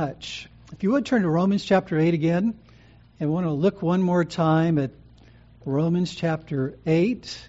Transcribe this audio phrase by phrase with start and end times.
[0.00, 0.48] much.
[0.72, 2.58] If you would turn to Romans chapter 8 again,
[3.18, 4.92] and want to look one more time at
[5.66, 7.48] Romans chapter 8,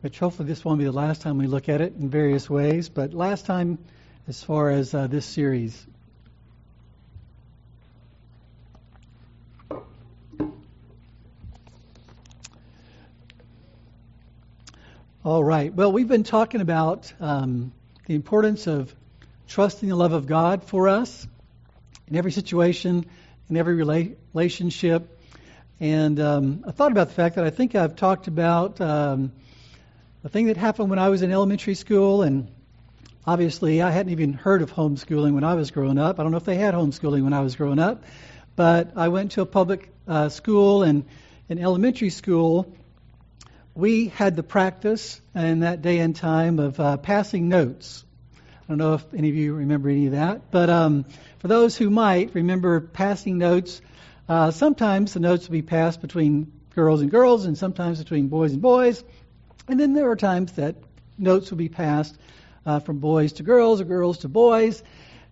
[0.00, 2.88] which hopefully this won't be the last time we look at it in various ways,
[2.88, 3.78] but last time
[4.26, 5.86] as far as uh, this series.
[15.24, 15.72] All right.
[15.72, 17.72] Well, we've been talking about um,
[18.06, 18.92] the importance of
[19.48, 21.26] trusting the love of God for us
[22.08, 23.06] in every situation,
[23.48, 25.18] in every rela- relationship.
[25.80, 29.32] And um, I thought about the fact that I think I've talked about um,
[30.22, 32.48] the thing that happened when I was in elementary school, and
[33.26, 36.20] obviously I hadn't even heard of homeschooling when I was growing up.
[36.20, 38.04] I don't know if they had homeschooling when I was growing up,
[38.54, 41.04] but I went to a public uh, school, and
[41.48, 42.72] in elementary school,
[43.74, 48.04] we had the practice in that day and time of uh, passing notes
[48.72, 51.04] don't know if any of you remember any of that, but um,
[51.40, 53.82] for those who might remember passing notes,
[54.30, 58.52] uh, sometimes the notes would be passed between girls and girls, and sometimes between boys
[58.52, 59.04] and boys,
[59.68, 60.76] and then there were times that
[61.18, 62.16] notes would be passed
[62.64, 64.82] uh, from boys to girls or girls to boys,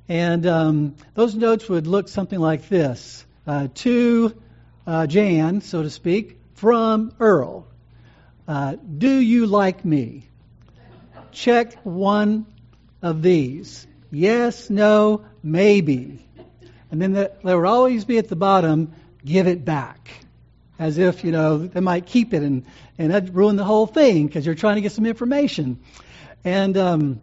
[0.07, 4.37] and um, those notes would look something like this: uh, to
[4.87, 7.67] uh, Jan, so to speak, from Earl.
[8.47, 10.25] Uh, do you like me?
[11.33, 12.45] Check one
[13.03, 13.87] of these?
[14.11, 16.27] Yes, no, maybe.
[16.91, 18.93] And then the, there would always be at the bottom,
[19.25, 20.11] give it back.
[20.79, 22.65] As if, you know, they might keep it and,
[22.99, 25.79] and that'd ruin the whole thing because you're trying to get some information.
[26.43, 27.21] And um,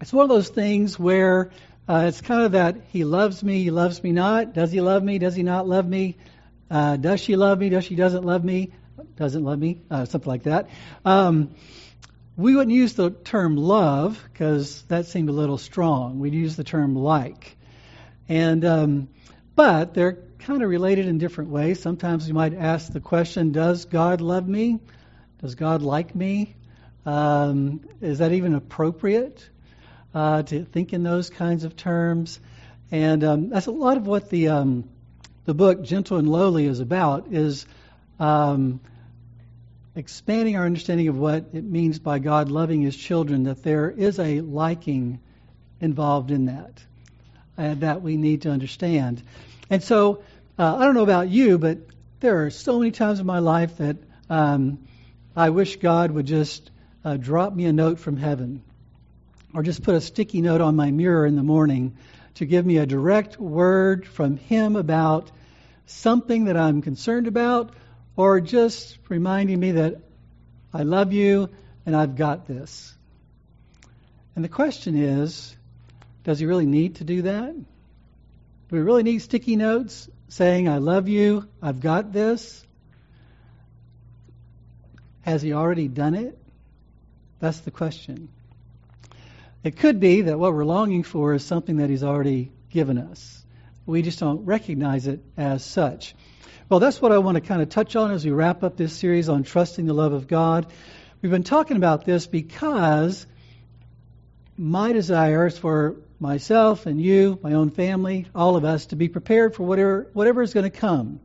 [0.00, 1.50] it's one of those things where
[1.88, 4.52] uh, it's kind of that he loves me, he loves me not.
[4.52, 5.18] Does he love me?
[5.18, 6.18] Does he not love me?
[6.70, 7.70] Uh, does she love me?
[7.70, 8.72] Does she doesn't love me?
[9.16, 9.80] Doesn't love me?
[9.90, 10.68] Uh, something like that.
[11.04, 11.54] Um,
[12.38, 16.20] we wouldn't use the term love because that seemed a little strong.
[16.20, 17.56] We'd use the term like.
[18.28, 19.08] And, um,
[19.56, 21.80] but they're kind of related in different ways.
[21.82, 24.78] Sometimes you might ask the question, does God love me?
[25.42, 26.54] Does God like me?
[27.04, 29.48] Um, is that even appropriate
[30.14, 32.38] uh, to think in those kinds of terms?
[32.92, 34.88] And um, that's a lot of what the um,
[35.44, 37.32] the book Gentle and Lowly is about.
[37.32, 37.66] Is
[38.20, 38.78] um,
[39.98, 44.20] expanding our understanding of what it means by God loving His children, that there is
[44.20, 45.18] a liking
[45.80, 46.72] involved in that,
[47.56, 49.20] and that we need to understand.
[49.68, 50.22] And so,
[50.56, 51.78] uh, I don't know about you, but
[52.20, 53.96] there are so many times in my life that
[54.30, 54.78] um,
[55.36, 56.70] I wish God would just
[57.04, 58.62] uh, drop me a note from heaven,
[59.52, 61.96] or just put a sticky note on my mirror in the morning
[62.36, 65.32] to give me a direct word from Him about
[65.86, 67.72] something that I'm concerned about
[68.18, 69.94] or just reminding me that
[70.74, 71.50] I love you
[71.86, 72.92] and I've got this.
[74.34, 75.56] And the question is
[76.24, 77.54] does he really need to do that?
[77.54, 77.66] Do
[78.76, 82.66] we really need sticky notes saying, I love you, I've got this?
[85.20, 86.36] Has he already done it?
[87.38, 88.28] That's the question.
[89.62, 93.44] It could be that what we're longing for is something that he's already given us.
[93.86, 96.16] We just don't recognize it as such.
[96.70, 98.92] Well, that's what I want to kind of touch on as we wrap up this
[98.92, 100.66] series on trusting the love of God.
[101.22, 103.26] We've been talking about this because
[104.58, 109.08] my desire is for myself and you, my own family, all of us to be
[109.08, 111.20] prepared for whatever whatever is going to come.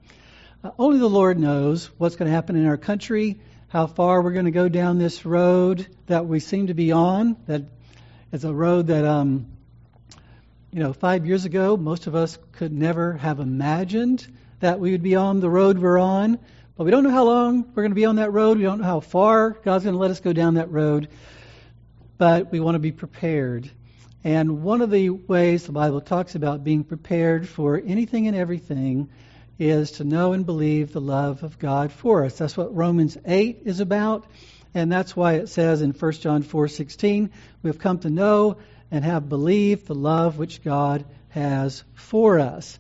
[0.64, 4.32] Uh, only the Lord knows what's going to happen in our country, how far we're
[4.32, 7.36] going to go down this road that we seem to be on.
[7.48, 7.64] That
[8.32, 9.48] is a road that, um,
[10.72, 14.26] you know, five years ago most of us could never have imagined
[14.64, 16.40] that we would be on the road we're on.
[16.78, 18.58] But we don't know how long we're going to be on that road.
[18.58, 21.10] We don't know how far God's going to let us go down that road.
[22.18, 23.70] But we want to be prepared.
[24.24, 29.10] And one of the ways the Bible talks about being prepared for anything and everything
[29.60, 32.38] is to know and believe the love of God for us.
[32.38, 34.26] That's what Romans 8 is about.
[34.74, 37.32] And that's why it says in 1 John 4:16,
[37.62, 38.58] we have come to know
[38.90, 42.80] and have believed the love which God has for us.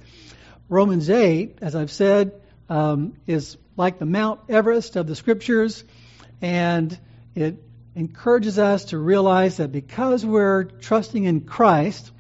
[0.74, 2.31] Romans 8, as I've said,
[2.68, 5.84] um, is like the Mount Everest of the Scriptures,
[6.42, 6.98] and
[7.36, 7.58] it
[7.96, 12.12] encourages us to realize that because we're trusting in Christ,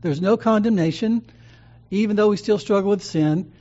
[0.00, 1.26] there's no condemnation,
[1.90, 3.52] even though we still struggle with sin.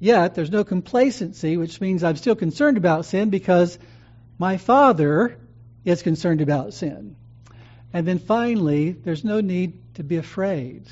[0.00, 3.78] Yet, there's no complacency, which means I'm still concerned about sin because
[4.36, 5.38] my Father
[5.84, 7.14] is concerned about sin.
[7.92, 10.88] And then finally, there's no need to be afraid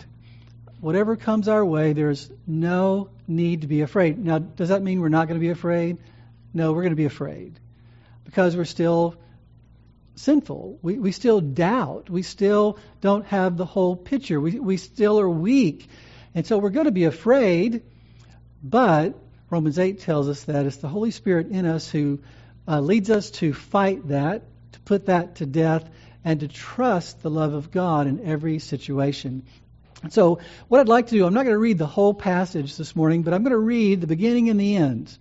[0.80, 4.18] whatever comes our way, there's no need to be afraid.
[4.18, 5.98] Now, does that mean we're not going to be afraid?
[6.54, 7.58] No, we're going to be afraid
[8.24, 9.16] because we're still
[10.16, 10.78] sinful.
[10.82, 12.10] We, we still doubt.
[12.10, 14.40] We still don't have the whole picture.
[14.40, 15.88] We, we still are weak.
[16.34, 17.82] And so we're going to be afraid,
[18.62, 19.14] but
[19.50, 22.20] Romans 8 tells us that it's the Holy Spirit in us who
[22.66, 24.42] uh, leads us to fight that,
[24.72, 25.88] to put that to death,
[26.24, 29.44] and to trust the love of God in every situation.
[30.10, 32.94] So, what I'd like to do, I'm not going to read the whole passage this
[32.94, 35.16] morning, but I'm going to read the beginning and the end,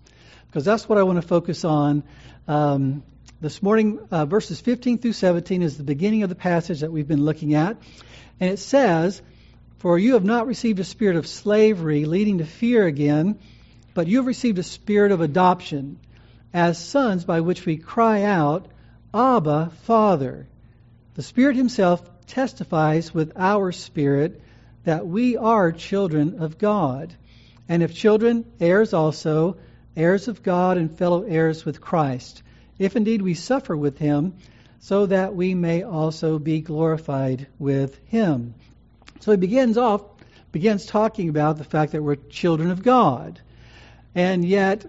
[0.47, 2.03] because that's what I want to focus on.
[2.47, 3.03] Um,
[3.41, 7.07] this morning, uh, verses 15 through 17 is the beginning of the passage that we've
[7.07, 7.77] been looking at.
[8.39, 9.21] And it says,
[9.79, 13.39] For you have not received a spirit of slavery leading to fear again,
[13.95, 15.99] but you have received a spirit of adoption
[16.53, 18.67] as sons by which we cry out,
[19.13, 20.47] Abba, Father.
[21.15, 24.41] The Spirit Himself testifies with our spirit
[24.87, 27.13] that we are children of God.
[27.69, 29.57] And if children, heirs also,
[29.95, 32.43] heirs of God and fellow heirs with Christ
[32.79, 34.35] if indeed we suffer with him,
[34.79, 38.53] so that we may also be glorified with him.
[39.21, 40.03] So he begins off,
[40.51, 43.41] begins talking about the fact that we're children of God.
[44.13, 44.85] And yet,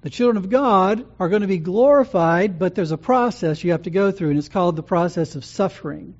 [0.00, 3.82] the children of God are going to be glorified, but there's a process you have
[3.82, 6.14] to go through, and it's called the process of suffering.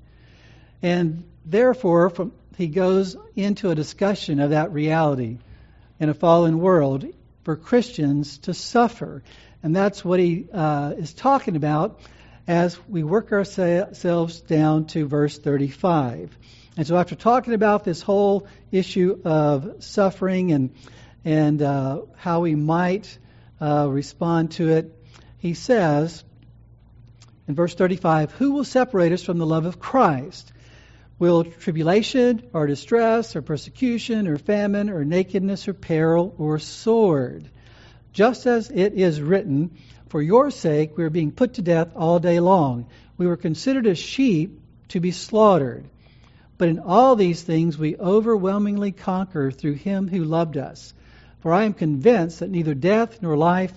[0.81, 5.39] And therefore, from, he goes into a discussion of that reality
[5.99, 7.05] in a fallen world
[7.43, 9.23] for Christians to suffer.
[9.61, 11.99] And that's what he uh, is talking about
[12.47, 16.37] as we work ourselves down to verse 35.
[16.75, 20.73] And so, after talking about this whole issue of suffering and
[21.25, 23.17] and uh, how we might
[23.61, 24.93] uh, respond to it,
[25.37, 26.23] he says
[27.47, 30.51] in verse 35, "Who will separate us from the love of Christ?
[31.23, 37.47] Will tribulation or distress or persecution or famine or nakedness or peril or sword?"
[38.11, 39.71] just as it is written,
[40.09, 42.87] For your sake we are being put to death all day long.
[43.17, 44.59] We were considered as sheep
[44.89, 45.85] to be slaughtered.
[46.57, 50.93] But in all these things we overwhelmingly conquer through him who loved us.
[51.39, 53.71] For I am convinced that neither death, nor life,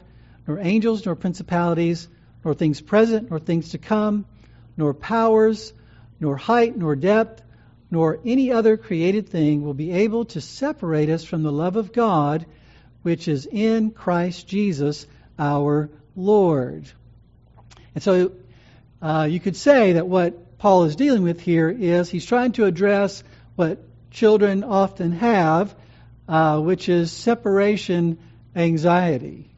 [0.48, 2.08] nor angels, nor principalities,
[2.44, 4.24] nor things present, nor things to come,
[4.76, 5.72] nor powers,
[6.20, 7.42] nor height, nor depth,
[7.90, 11.92] nor any other created thing will be able to separate us from the love of
[11.92, 12.46] God
[13.06, 15.06] which is in Christ Jesus
[15.38, 16.90] our Lord.
[17.94, 18.32] And so
[19.00, 22.64] uh, you could say that what Paul is dealing with here is he's trying to
[22.64, 23.22] address
[23.54, 23.78] what
[24.10, 25.72] children often have,
[26.28, 28.18] uh, which is separation
[28.56, 29.48] anxiety.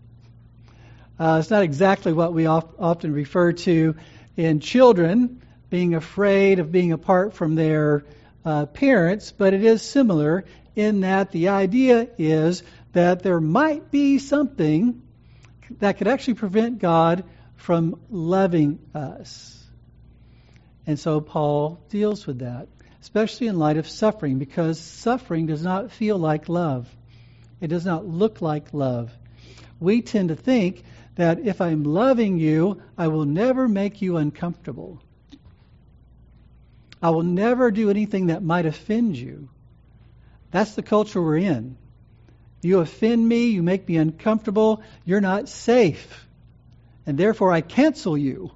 [1.19, 3.96] Uh, it's not exactly what we often refer to
[4.37, 5.40] in children
[5.70, 8.05] being afraid of being apart from their
[8.44, 10.44] uh, parents, but it is similar
[10.75, 12.62] in that the idea is
[12.93, 15.03] that there might be something
[15.79, 17.25] that could actually prevent God
[17.56, 19.55] from loving us.
[20.87, 22.69] And so Paul deals with that,
[23.03, 26.88] especially in light of suffering, because suffering does not feel like love.
[27.61, 29.12] It does not look like love.
[29.81, 30.85] We tend to think
[31.17, 35.03] that if I'm loving you, I will never make you uncomfortable.
[37.02, 39.48] I will never do anything that might offend you.
[40.50, 41.76] That's the culture we're in.
[42.62, 46.26] You offend me, you make me uncomfortable, you're not safe.
[47.06, 48.50] And therefore I cancel you.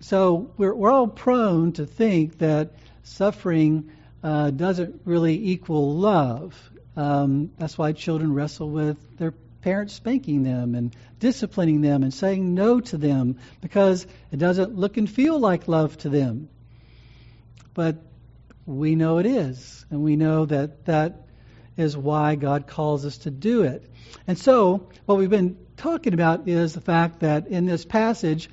[0.00, 3.90] So we're, we're all prone to think that suffering
[4.22, 6.54] uh, doesn't really equal love.
[6.96, 9.32] Um, that's why children wrestle with their
[9.64, 14.98] parents spanking them and disciplining them and saying no to them because it doesn't look
[14.98, 16.50] and feel like love to them.
[17.72, 17.96] But
[18.66, 21.22] we know it is, and we know that that
[21.78, 23.90] is why God calls us to do it.
[24.26, 28.50] And so, what we've been talking about is the fact that in this passage,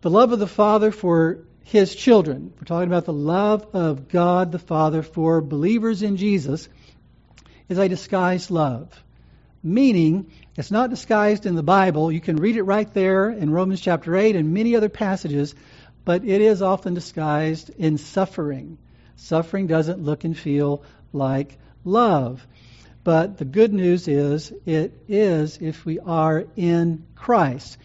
[0.00, 4.50] the love of the Father for his children, we're talking about the love of God
[4.50, 6.68] the Father for believers in Jesus,
[7.68, 9.04] is a disguised love.
[9.66, 12.12] Meaning, it's not disguised in the Bible.
[12.12, 15.56] You can read it right there in Romans chapter 8 and many other passages,
[16.04, 18.78] but it is often disguised in suffering.
[19.16, 22.46] Suffering doesn't look and feel like love.
[23.02, 27.76] But the good news is it is if we are in Christ.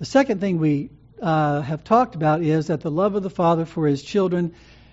[0.00, 0.90] The second thing we
[1.22, 4.52] uh, have talked about is that the love of the Father for his children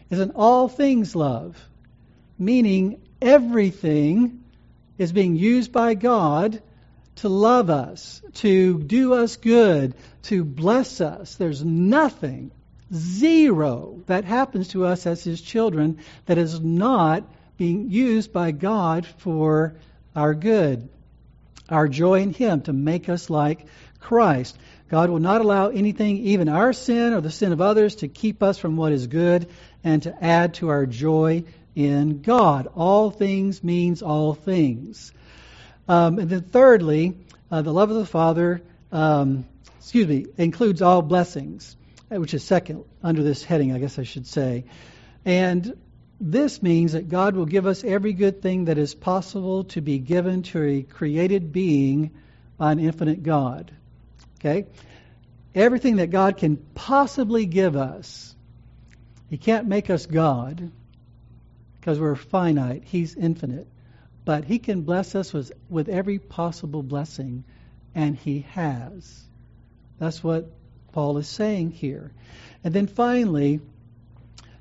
[0.10, 1.58] is an all things love,
[2.38, 4.46] meaning everything
[5.00, 6.62] is being used by God
[7.16, 11.36] to love us, to do us good, to bless us.
[11.36, 12.52] There's nothing,
[12.94, 17.24] zero, that happens to us as his children that is not
[17.58, 19.76] being used by God for
[20.16, 20.88] our good,
[21.68, 23.66] our joy in Him, to make us like
[24.00, 24.58] Christ.
[24.90, 28.42] God will not allow anything, even our sin or the sin of others, to keep
[28.42, 29.50] us from what is good
[29.84, 31.44] and to add to our joy
[31.80, 32.68] in God.
[32.76, 35.14] All things means all things.
[35.88, 37.16] Um, and then thirdly,
[37.50, 39.46] uh, the love of the Father, um,
[39.80, 41.76] excuse me, includes all blessings,
[42.12, 44.66] uh, which is second under this heading, I guess I should say.
[45.26, 45.78] And
[46.20, 50.00] this means that God will give us every good thing that is possible to be
[50.00, 52.12] given to a created being
[52.58, 53.72] by an infinite God.
[54.40, 54.68] Okay?
[55.56, 58.36] Everything that God can possibly give us.
[59.30, 60.72] He can't make us God
[61.80, 62.84] because we're finite.
[62.86, 63.68] He's infinite.
[64.26, 67.44] But He can bless us with, with every possible blessing,
[67.96, 69.24] and He has.
[69.98, 70.52] That's what
[70.92, 72.12] Paul is saying here.
[72.64, 73.60] And then finally,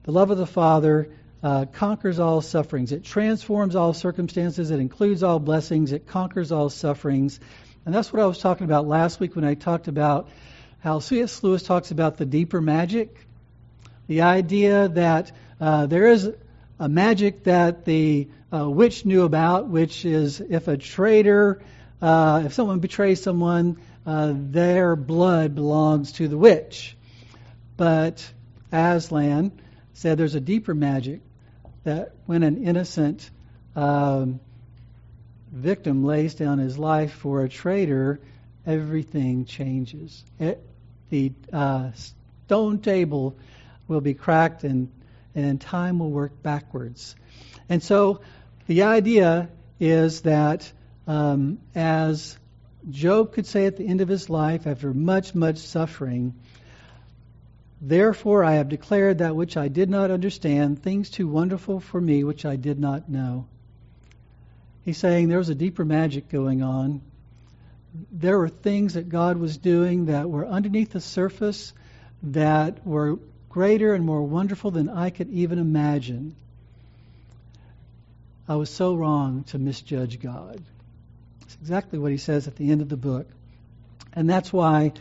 [0.04, 1.10] the love of the Father
[1.42, 2.92] uh, conquers all sufferings.
[2.92, 4.70] It transforms all circumstances.
[4.70, 5.92] It includes all blessings.
[5.92, 7.38] It conquers all sufferings.
[7.84, 10.28] And that's what I was talking about last week when I talked about
[10.80, 11.42] how C.S.
[11.42, 13.16] Lewis talks about the deeper magic.
[14.06, 16.30] The idea that uh, there is
[16.78, 21.62] a magic that the uh, witch knew about, which is if a traitor,
[22.00, 26.96] uh, if someone betrays someone, uh, their blood belongs to the witch.
[27.76, 28.26] But
[28.72, 29.52] Aslan
[29.94, 31.20] said there's a deeper magic
[31.84, 33.30] that when an innocent
[33.74, 34.40] um,
[35.52, 38.20] victim lays down his life for a traitor,
[38.66, 40.24] everything changes.
[40.38, 40.62] It,
[41.10, 43.36] the uh, stone table
[43.86, 44.90] will be cracked and,
[45.34, 47.14] and time will work backwards.
[47.68, 48.20] And so
[48.66, 49.48] the idea
[49.80, 50.70] is that
[51.06, 52.36] um, as
[52.90, 56.34] Job could say at the end of his life, after much, much suffering,
[57.80, 62.24] Therefore I have declared that which I did not understand, things too wonderful for me
[62.24, 63.46] which I did not know.
[64.84, 67.02] He's saying there was a deeper magic going on.
[68.10, 71.72] There were things that God was doing that were underneath the surface
[72.24, 76.34] that were greater and more wonderful than I could even imagine.
[78.48, 80.62] I was so wrong to misjudge God.
[81.40, 83.26] That's exactly what he says at the end of the book.
[84.12, 84.92] And that's why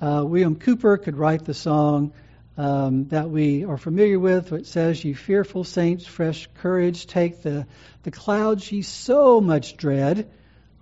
[0.00, 2.12] uh, William Cowper could write the song
[2.56, 7.66] um, that we are familiar with, which says, Ye fearful saints, fresh courage, take the,
[8.02, 10.30] the clouds ye so much dread,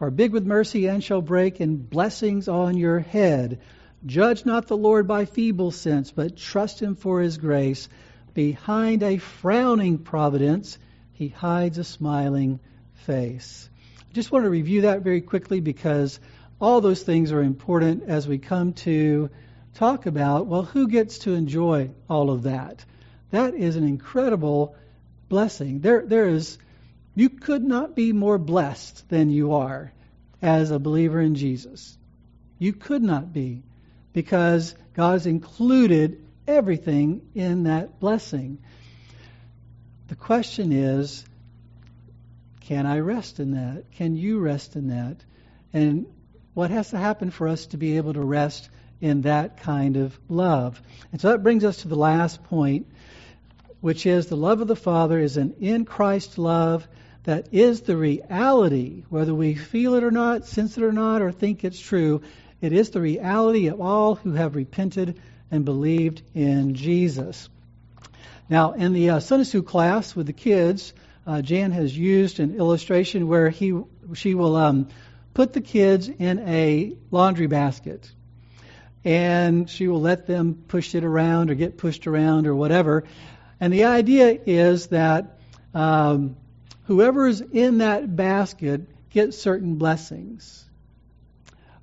[0.00, 3.60] are big with mercy and shall break in blessings on your head.
[4.06, 7.88] Judge not the Lord by feeble sense, but trust him for his grace.
[8.32, 10.78] Behind a frowning providence,
[11.12, 12.60] he hides a smiling
[12.94, 13.68] face.
[14.08, 16.18] I just want to review that very quickly because
[16.60, 19.28] all those things are important as we come to
[19.74, 22.84] talk about, well, who gets to enjoy all of that?
[23.30, 24.76] That is an incredible
[25.28, 25.80] blessing.
[25.80, 26.58] There, there is,
[27.14, 29.92] you could not be more blessed than you are
[30.40, 31.98] as a believer in Jesus.
[32.58, 33.62] You could not be
[34.12, 38.58] because God has included everything in that blessing.
[40.08, 41.24] The question is,
[42.60, 43.84] can I rest in that?
[43.92, 45.16] Can you rest in that?
[45.72, 46.06] And
[46.54, 48.68] what has to happen for us to be able to rest
[49.00, 50.80] in that kind of love.
[51.12, 52.86] And so that brings us to the last point,
[53.80, 56.86] which is the love of the Father is an in Christ love
[57.24, 61.32] that is the reality, whether we feel it or not, sense it or not, or
[61.32, 62.22] think it's true.
[62.60, 67.48] It is the reality of all who have repented and believed in Jesus.
[68.48, 70.92] Now, in the uh, school class with the kids,
[71.26, 73.80] uh, Jan has used an illustration where he
[74.14, 74.88] she will um,
[75.34, 78.10] put the kids in a laundry basket
[79.04, 83.04] and she will let them push it around or get pushed around or whatever.
[83.60, 85.38] And the idea is that
[85.74, 86.36] um,
[86.84, 90.64] whoever is in that basket gets certain blessings.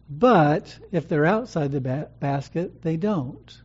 [0.10, 3.62] But if they're outside the ba- basket, they don't.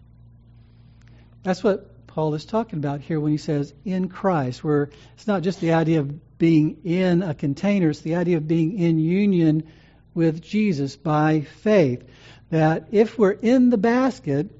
[1.42, 5.42] That's what Paul is talking about here when he says in Christ, where it's not
[5.42, 9.64] just the idea of being in a container, it's the idea of being in union
[10.14, 12.04] with Jesus by faith
[12.50, 14.50] that if we're in the basket,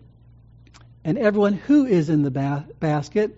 [1.04, 3.36] and everyone who is in the ba- basket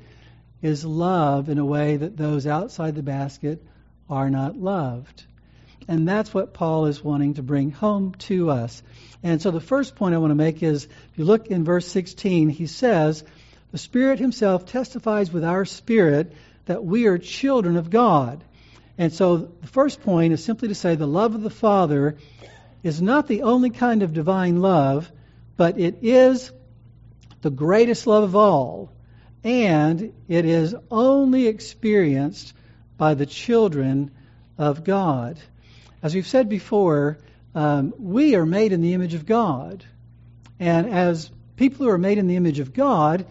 [0.63, 3.63] is loved in a way that those outside the basket
[4.09, 5.25] are not loved.
[5.87, 8.83] And that's what Paul is wanting to bring home to us.
[9.23, 11.87] And so the first point I want to make is if you look in verse
[11.87, 13.25] 16, he says,
[13.73, 16.33] The Spirit Himself testifies with our spirit
[16.67, 18.43] that we are children of God.
[18.97, 22.17] And so the first point is simply to say the love of the Father
[22.83, 25.11] is not the only kind of divine love,
[25.57, 26.53] but it is
[27.43, 28.91] the greatest love of all,
[29.43, 32.55] and it is only experienced
[32.97, 34.11] by the children
[34.57, 35.39] of God.
[36.05, 37.17] As we've said before,
[37.55, 39.83] um, we are made in the image of God.
[40.61, 43.25] And as people who are made in the image of God,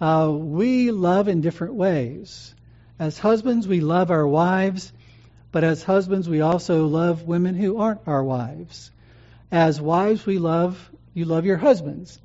[0.00, 2.54] uh, we love in different ways.
[2.98, 4.90] As husbands, we love our wives,
[5.52, 8.90] but as husbands, we also love women who aren't our wives.
[9.52, 12.18] As wives, we love, you love your husbands.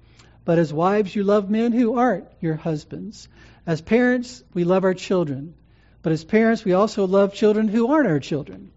[0.45, 3.27] But as wives, you love men who aren't your husbands.
[3.67, 5.55] As parents, we love our children.
[6.03, 8.71] But as parents, we also love children who aren't our children.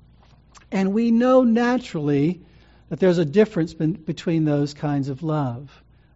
[0.71, 2.43] And we know naturally
[2.89, 5.71] that there's a difference between those kinds of love.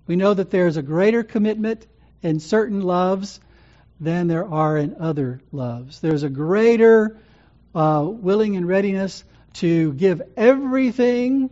[0.06, 1.86] We know that there's a greater commitment
[2.22, 3.40] in certain loves
[4.00, 6.00] than there are in other loves.
[6.00, 7.16] There's a greater
[7.74, 11.50] uh, willing and readiness to give everything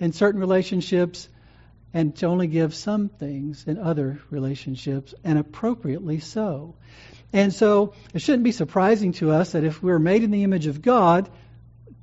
[0.00, 1.28] in certain relationships
[1.92, 6.74] and to only give some things in other relationships, and appropriately so.
[7.32, 10.66] And so it shouldn't be surprising to us that if we're made in the image
[10.66, 11.30] of God,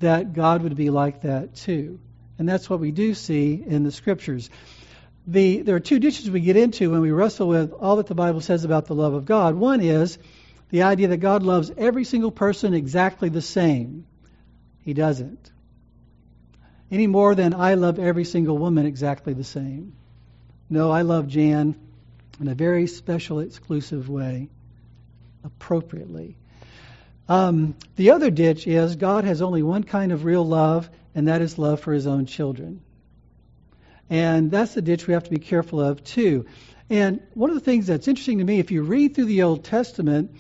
[0.01, 1.99] that God would be like that too.
[2.37, 4.49] And that's what we do see in the scriptures.
[5.27, 8.15] The, there are two ditches we get into when we wrestle with all that the
[8.15, 9.55] Bible says about the love of God.
[9.55, 10.17] One is
[10.69, 14.05] the idea that God loves every single person exactly the same.
[14.83, 15.51] He doesn't
[16.91, 19.93] any more than I love every single woman exactly the same.
[20.69, 21.75] No, I love Jan
[22.39, 24.49] in a very special, exclusive way,
[25.43, 26.35] appropriately.
[27.31, 31.41] Um, the other ditch is God has only one kind of real love, and that
[31.41, 32.81] is love for his own children.
[34.09, 36.45] And that's the ditch we have to be careful of, too.
[36.89, 39.63] And one of the things that's interesting to me, if you read through the Old
[39.63, 40.35] Testament,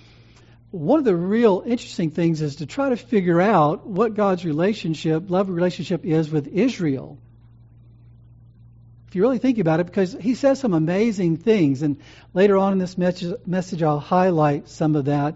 [0.71, 5.29] one of the real interesting things is to try to figure out what God's relationship,
[5.29, 7.17] love relationship is with Israel.
[9.07, 12.01] If you really think about it, because he says some amazing things, and
[12.33, 15.35] later on in this message, message I'll highlight some of that.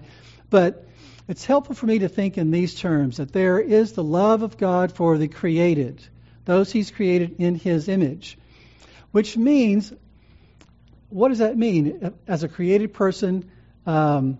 [0.49, 0.85] But
[1.27, 4.57] it's helpful for me to think in these terms that there is the love of
[4.57, 6.05] God for the created,
[6.45, 8.37] those he's created in his image,
[9.11, 9.91] which means,
[11.09, 12.13] what does that mean?
[12.27, 13.49] As a created person,
[13.85, 14.37] um,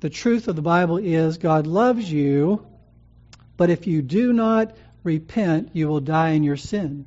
[0.00, 2.66] the truth of the Bible is God loves you,
[3.56, 7.06] but if you do not repent, you will die in your sin.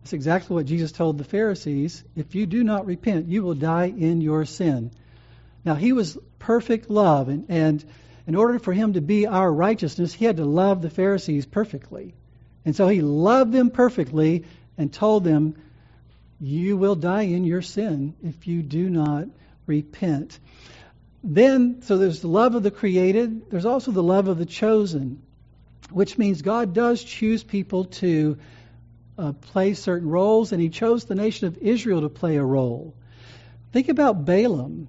[0.00, 2.04] That's exactly what Jesus told the Pharisees.
[2.14, 4.92] If you do not repent, you will die in your sin.
[5.64, 7.84] Now, he was perfect love, and, and
[8.26, 12.14] in order for him to be our righteousness, he had to love the Pharisees perfectly.
[12.64, 14.44] And so he loved them perfectly
[14.78, 15.56] and told them,
[16.40, 19.28] You will die in your sin if you do not
[19.66, 20.38] repent.
[21.22, 25.22] Then, so there's the love of the created, there's also the love of the chosen,
[25.90, 28.38] which means God does choose people to
[29.18, 32.94] uh, play certain roles, and He chose the nation of Israel to play a role.
[33.72, 34.88] Think about Balaam.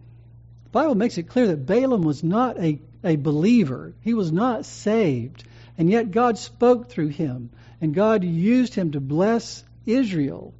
[0.65, 4.65] The Bible makes it clear that Balaam was not a, a believer, he was not
[4.65, 5.43] saved,
[5.77, 10.53] and yet God spoke through him, and God used him to bless Israel.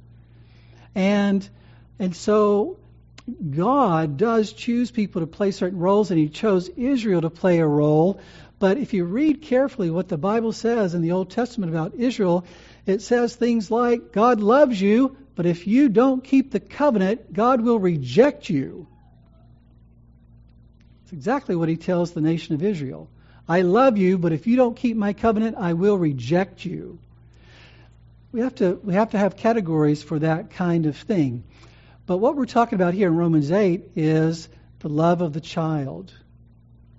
[0.94, 1.46] And
[1.98, 2.78] and so
[3.50, 7.66] God does choose people to play certain roles, and He chose Israel to play a
[7.66, 8.20] role.
[8.58, 12.44] But if you read carefully what the Bible says in the Old Testament about Israel,
[12.86, 17.60] it says things like, God loves you, but if you don't keep the covenant, God
[17.60, 18.86] will reject you.
[21.06, 23.08] It's exactly what He tells the nation of Israel.
[23.48, 26.98] I love you, but if you don't keep my covenant, I will reject you.
[28.32, 31.44] We have to, we have, to have categories for that kind of thing.
[32.06, 34.48] But what we're talking about here in Romans 8 is
[34.80, 36.12] the love of the child.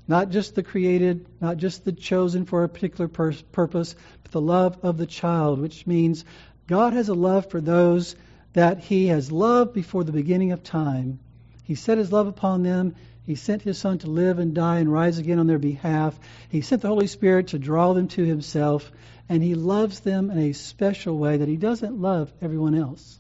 [0.08, 3.94] Not just the created, not just the chosen for a particular pur- purpose,
[4.24, 6.24] but the love of the child, which means
[6.66, 8.16] God has a love for those
[8.54, 11.20] that He has loved before the beginning of time.
[11.66, 12.96] He set His love upon them.
[13.28, 16.18] He sent His Son to live and die and rise again on their behalf.
[16.48, 18.90] He sent the Holy Spirit to draw them to Himself.
[19.28, 23.20] And He loves them in a special way that He doesn't love everyone else.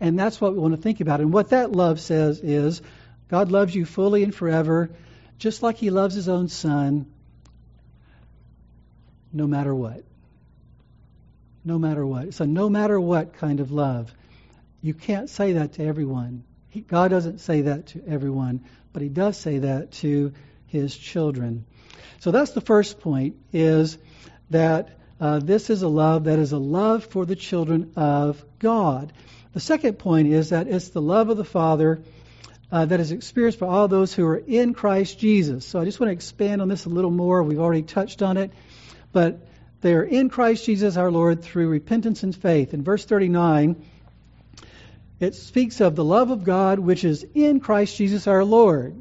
[0.00, 1.20] And that's what we want to think about.
[1.20, 2.80] And what that love says is
[3.28, 4.88] God loves you fully and forever,
[5.38, 7.04] just like He loves His own Son,
[9.34, 10.02] no matter what.
[11.62, 12.24] No matter what.
[12.28, 14.14] It's a no matter what kind of love.
[14.80, 16.44] You can't say that to everyone.
[16.74, 20.32] He, God doesn't say that to everyone, but He does say that to
[20.66, 21.66] His children.
[22.18, 23.96] So that's the first point, is
[24.50, 29.12] that uh, this is a love that is a love for the children of God.
[29.52, 32.02] The second point is that it's the love of the Father
[32.72, 35.64] uh, that is experienced by all those who are in Christ Jesus.
[35.64, 37.40] So I just want to expand on this a little more.
[37.44, 38.50] We've already touched on it.
[39.12, 39.46] But
[39.80, 42.74] they are in Christ Jesus our Lord through repentance and faith.
[42.74, 43.76] In verse 39,
[45.20, 49.00] it speaks of the love of God which is in Christ Jesus our Lord.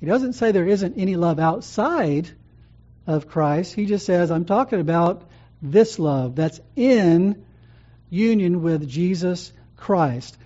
[0.00, 2.30] He doesn't say there isn't any love outside
[3.06, 3.74] of Christ.
[3.74, 5.22] He just says, I'm talking about
[5.62, 7.44] this love that's in
[8.10, 10.36] union with Jesus Christ.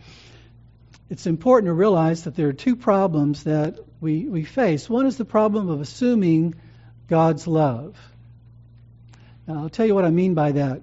[1.11, 4.89] It's important to realize that there are two problems that we, we face.
[4.89, 6.55] One is the problem of assuming
[7.09, 7.97] God's love.
[9.47, 10.83] Now, I'll tell you what I mean by that.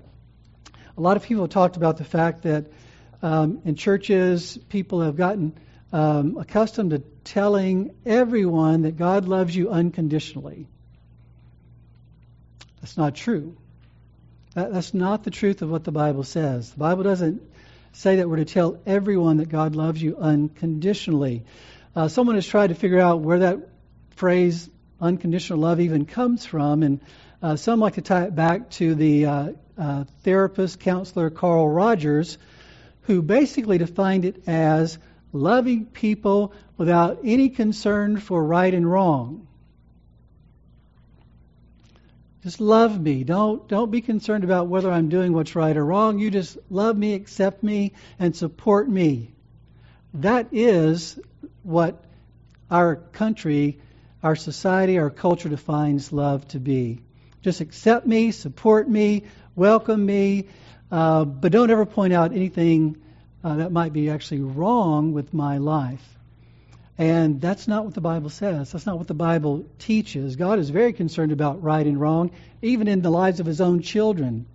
[0.98, 2.66] A lot of people talked about the fact that
[3.22, 5.58] um, in churches, people have gotten
[5.92, 10.68] um, accustomed to telling everyone that God loves you unconditionally.
[12.82, 13.58] That's not true.
[14.54, 16.70] That, that's not the truth of what the Bible says.
[16.72, 17.42] The Bible doesn't
[17.94, 21.44] say that we're to tell everyone that God loves you unconditionally.
[21.96, 23.60] Uh, someone has tried to figure out where that
[24.12, 27.00] phrase unconditional love even comes from, and
[27.42, 32.38] uh, some like to tie it back to the uh, uh therapist, counselor Carl Rogers,
[33.06, 34.98] who basically defined it as
[35.32, 39.48] loving people without any concern for right and wrong.
[42.44, 43.24] Just love me.
[43.24, 46.20] Don't don't be concerned about whether I'm doing what's right or wrong.
[46.20, 49.34] You just love me, accept me, and support me.
[50.14, 51.20] That is
[51.64, 52.04] what
[52.70, 53.80] our country,
[54.22, 57.02] our society, our culture defines love to be.
[57.42, 59.24] Just accept me, support me,
[59.56, 60.48] welcome me,
[60.92, 62.98] uh, but don't ever point out anything
[63.44, 66.04] uh, that might be actually wrong with my life.
[66.98, 68.72] And that's not what the Bible says.
[68.72, 70.38] That's not what the Bible teaches.
[70.38, 73.82] God is very concerned about right and wrong, even in the lives of his own
[73.82, 74.46] children.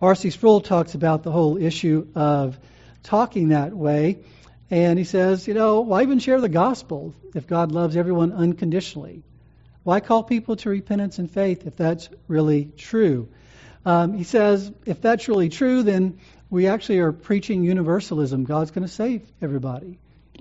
[0.00, 0.30] R.C.
[0.30, 2.58] Sproul talks about the whole issue of
[3.02, 4.18] talking that way.
[4.70, 9.22] And he says, you know, why even share the gospel if God loves everyone unconditionally?
[9.82, 13.28] Why call people to repentance and faith if that's really true?
[13.84, 16.18] Um, he says, if that's really true, then
[16.50, 18.44] we actually are preaching universalism.
[18.44, 19.98] God's going to save everybody.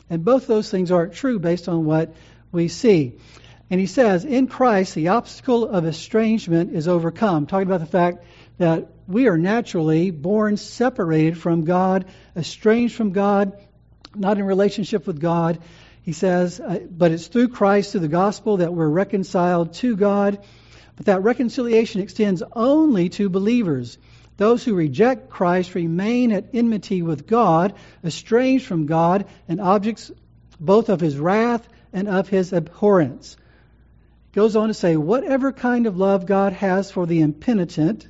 [0.10, 2.13] And both those things aren't true based on what
[2.51, 3.17] we see.
[3.69, 8.23] And he says, in Christ, the obstacle of estrangement is overcome, talking about the fact
[8.60, 13.58] that we are naturally born separated from God, estranged from God,
[14.15, 15.60] not in relationship with God.
[16.03, 20.45] He says, uh, but it's through Christ, through the gospel, that we're reconciled to God.
[20.95, 23.97] But that reconciliation extends only to believers.
[24.38, 30.12] Those who reject Christ remain at enmity with God, estranged from God, and objects
[30.60, 33.38] both of his wrath and of his abhorrence.
[34.34, 38.08] Goes on to say, whatever kind of love God has for the impenitent,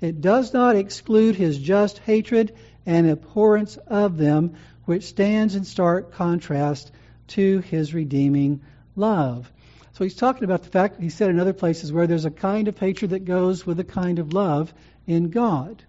[0.00, 6.12] it does not exclude his just hatred and abhorrence of them, which stands in stark
[6.12, 6.92] contrast
[7.28, 8.60] to his redeeming
[8.96, 9.50] love.
[9.94, 12.30] So he's talking about the fact, that he said in other places, where there's a
[12.30, 14.74] kind of hatred that goes with a kind of love,
[15.06, 15.82] in God.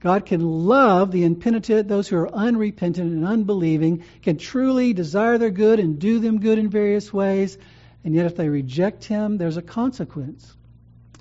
[0.00, 5.50] God can love the impenitent, those who are unrepentant and unbelieving, can truly desire their
[5.50, 7.58] good and do them good in various ways,
[8.04, 10.52] and yet if they reject Him, there's a consequence.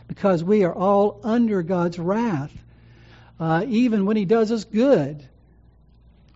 [0.08, 2.52] Because we are all under God's wrath,
[3.40, 5.28] uh, even when He does us good,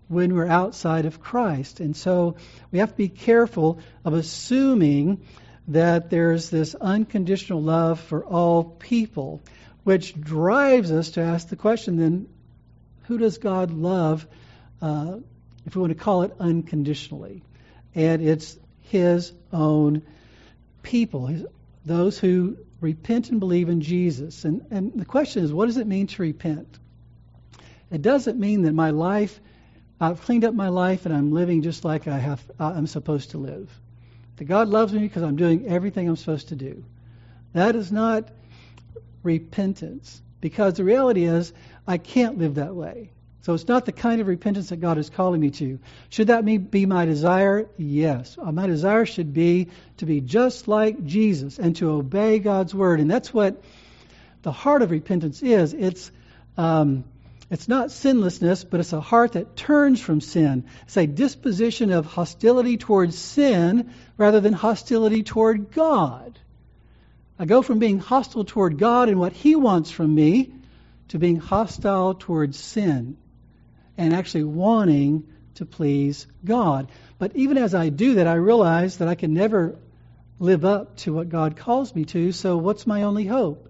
[0.07, 1.79] when we're outside of Christ.
[1.79, 2.37] And so
[2.71, 5.21] we have to be careful of assuming
[5.67, 9.41] that there's this unconditional love for all people
[9.83, 12.27] which drives us to ask the question then,
[13.03, 14.25] who does God love,
[14.81, 15.17] uh,
[15.65, 17.43] if we want to call it unconditionally?
[17.93, 20.01] And it's His own
[20.81, 21.45] people, his,
[21.85, 24.45] those who repent and believe in Jesus.
[24.45, 26.79] And, and the question is, what does it mean to repent?
[27.91, 29.39] It doesn't mean that my life,
[29.99, 33.37] I've cleaned up my life and I'm living just like I have, I'm supposed to
[33.37, 33.69] live.
[34.37, 36.83] That God loves me because I'm doing everything I'm supposed to do.
[37.53, 38.29] That is not
[39.23, 40.21] repentance.
[40.41, 41.53] Because the reality is,
[41.87, 43.11] I can't live that way.
[43.41, 45.79] So it's not the kind of repentance that God is calling me to.
[46.09, 47.69] Should that be my desire?
[47.77, 48.37] Yes.
[48.41, 52.99] Uh, my desire should be to be just like Jesus and to obey God's word.
[52.99, 53.61] And that's what
[54.41, 55.75] the heart of repentance is.
[55.75, 56.11] It's
[56.57, 57.03] um,
[57.49, 60.65] it's not sinlessness, but it's a heart that turns from sin.
[60.83, 66.39] It's a disposition of hostility towards sin rather than hostility toward God.
[67.37, 70.53] I go from being hostile toward God and what He wants from me
[71.09, 73.17] to being hostile towards sin
[73.97, 76.89] and actually wanting to please God.
[77.19, 79.77] But even as I do that, I realize that I can never
[80.39, 82.31] live up to what God calls me to.
[82.31, 83.69] So, what's my only hope?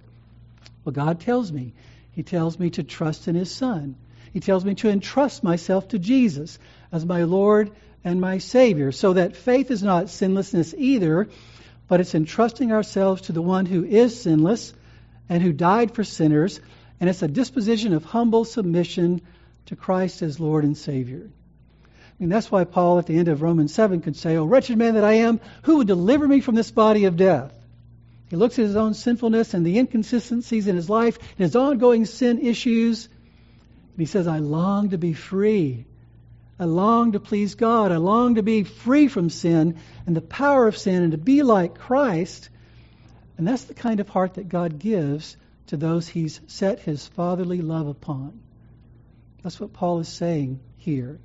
[0.84, 1.74] Well, God tells me.
[2.16, 3.96] He tells me to trust in His Son.
[4.32, 6.58] He tells me to entrust myself to Jesus
[6.92, 7.72] as my Lord
[8.04, 8.92] and my Savior.
[8.92, 11.30] So that faith is not sinlessness either,
[11.88, 14.74] but it's entrusting ourselves to the one who is sinless
[15.30, 16.60] and who died for sinners,
[17.00, 19.22] and it's a disposition of humble submission
[19.68, 21.30] to Christ as Lord and Savior.
[22.20, 24.94] Mean, that's why Paul at the end of Romans 7 could say, Oh, wretched man
[24.94, 27.54] that I am, who would deliver me from this body of death?
[28.30, 32.06] He looks at his own sinfulness and the inconsistencies in his life and his ongoing
[32.06, 35.86] sin issues, And he says, I long to be free.
[36.60, 37.92] I long to please God.
[37.92, 41.44] I long to be free from sin and the power of sin and to be
[41.44, 42.50] like Christ.
[43.38, 47.62] And that's the kind of heart that God gives to those he's set his fatherly
[47.62, 48.40] love upon.
[49.44, 51.20] That's what Paul is saying here.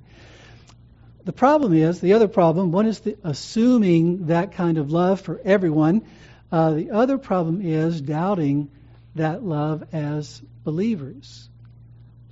[1.23, 5.39] The problem is, the other problem, one is the assuming that kind of love for
[5.43, 6.03] everyone.
[6.51, 8.69] Uh, the other problem is doubting
[9.15, 11.49] that love as believers.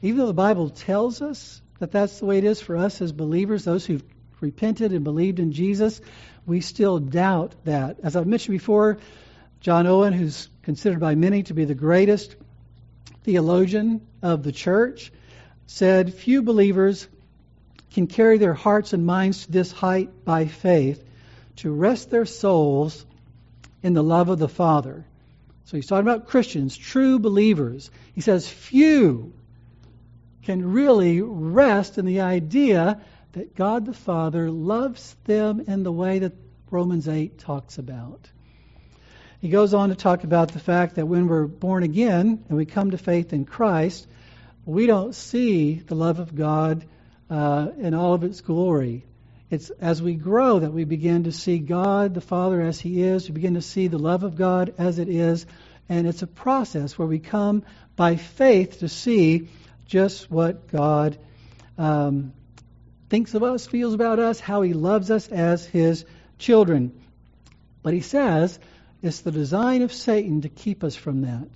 [0.02, 3.12] Even though the Bible tells us that that's the way it is for us as
[3.12, 4.04] believers, those who've
[4.42, 6.02] repented and believed in Jesus,
[6.46, 8.00] we still doubt that.
[8.04, 8.98] As I've mentioned before,
[9.62, 12.36] John Owen, who's considered by many to be the greatest
[13.24, 15.12] theologian of the church,
[15.68, 17.08] said, Few believers
[17.92, 21.04] can carry their hearts and minds to this height by faith
[21.58, 23.06] to rest their souls
[23.84, 25.06] in the love of the Father.
[25.66, 27.92] So he's talking about Christians, true believers.
[28.16, 29.34] He says, Few
[30.44, 33.02] can really rest in the idea
[33.34, 36.34] that God the Father loves them in the way that
[36.72, 38.28] Romans 8 talks about.
[39.42, 42.66] He goes on to talk about the fact that when we're born again and we
[42.66, 44.08] come to faith in Christ,
[44.66, 46.86] we don't see the love of God
[47.30, 49.06] uh, in all of its glory.
[49.50, 53.28] It's as we grow that we begin to see God the Father as He is.
[53.28, 55.46] We begin to see the love of God as it is.
[55.88, 57.64] And it's a process where we come
[57.96, 59.50] by faith to see
[59.88, 61.18] just what God
[61.80, 62.34] um,
[63.10, 66.06] thinks of us, feels about us, how He loves us as His
[66.38, 66.92] children.
[67.82, 68.60] But He says
[69.02, 71.50] it's the design of Satan to keep us from that.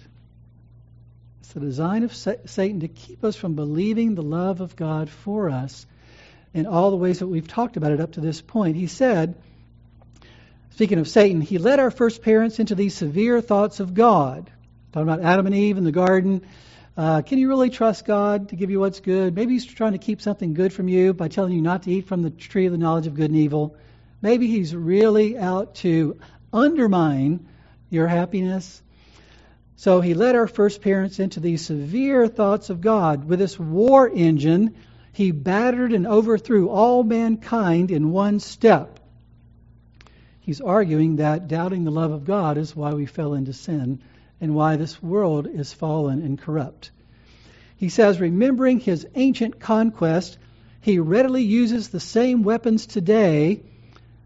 [1.42, 5.52] It's the design of Satan to keep us from believing the love of God for
[5.52, 5.86] us
[6.54, 8.76] in all the ways that we've talked about it up to this point.
[8.76, 9.36] He said,
[10.72, 14.52] speaking of Satan, he led our first parents into these severe thoughts of God.
[14.92, 16.46] Talking about Adam and Eve in the garden.
[16.96, 19.36] Uh, can you really trust God to give you what's good?
[19.36, 22.06] Maybe He's trying to keep something good from you by telling you not to eat
[22.06, 23.76] from the tree of the knowledge of good and evil.
[24.22, 26.20] Maybe He's really out to
[26.52, 27.48] undermine
[27.90, 28.80] your happiness.
[29.78, 33.26] So He led our first parents into these severe thoughts of God.
[33.26, 34.76] With this war engine,
[35.14, 39.00] He battered and overthrew all mankind in one step.
[40.40, 44.00] He's arguing that doubting the love of God is why we fell into sin
[44.42, 46.92] and why this world is fallen and corrupt.
[47.78, 50.38] He says, remembering his ancient conquest,
[50.82, 53.62] he readily uses the same weapons today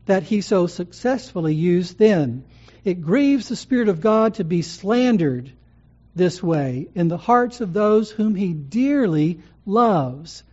[0.06, 2.46] that he so successfully used then.
[2.86, 5.52] It grieves the Spirit of God to be slandered
[6.16, 10.44] this way in the hearts of those whom he dearly loves.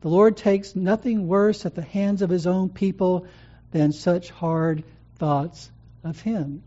[0.00, 3.26] The Lord takes nothing worse at the hands of his own people
[3.72, 4.84] than such hard
[5.16, 5.70] thoughts
[6.04, 6.62] of him.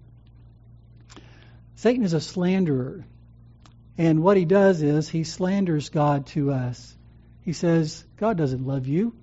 [1.76, 3.06] Satan is a slanderer.
[3.98, 6.96] And what he does is he slanders God to us.
[7.42, 9.13] He says, God doesn't love you.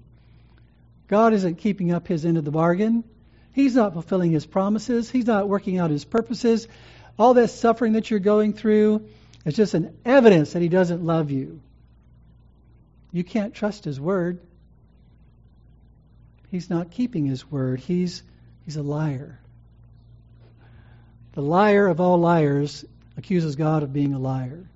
[1.09, 3.05] God isn't keeping up his end of the bargain.
[3.53, 5.11] He's not fulfilling his promises.
[5.11, 6.69] He's not working out his purposes.
[7.19, 9.09] All that suffering that you're going through
[9.45, 11.61] is just an evidence that he doesn't love you.
[13.17, 14.41] You can't trust his word.
[16.51, 17.81] He's not keeping his word.
[17.81, 18.23] He's,
[18.67, 19.39] he's a liar.
[21.33, 22.85] The liar of all liars
[23.17, 24.69] accuses God of being a liar.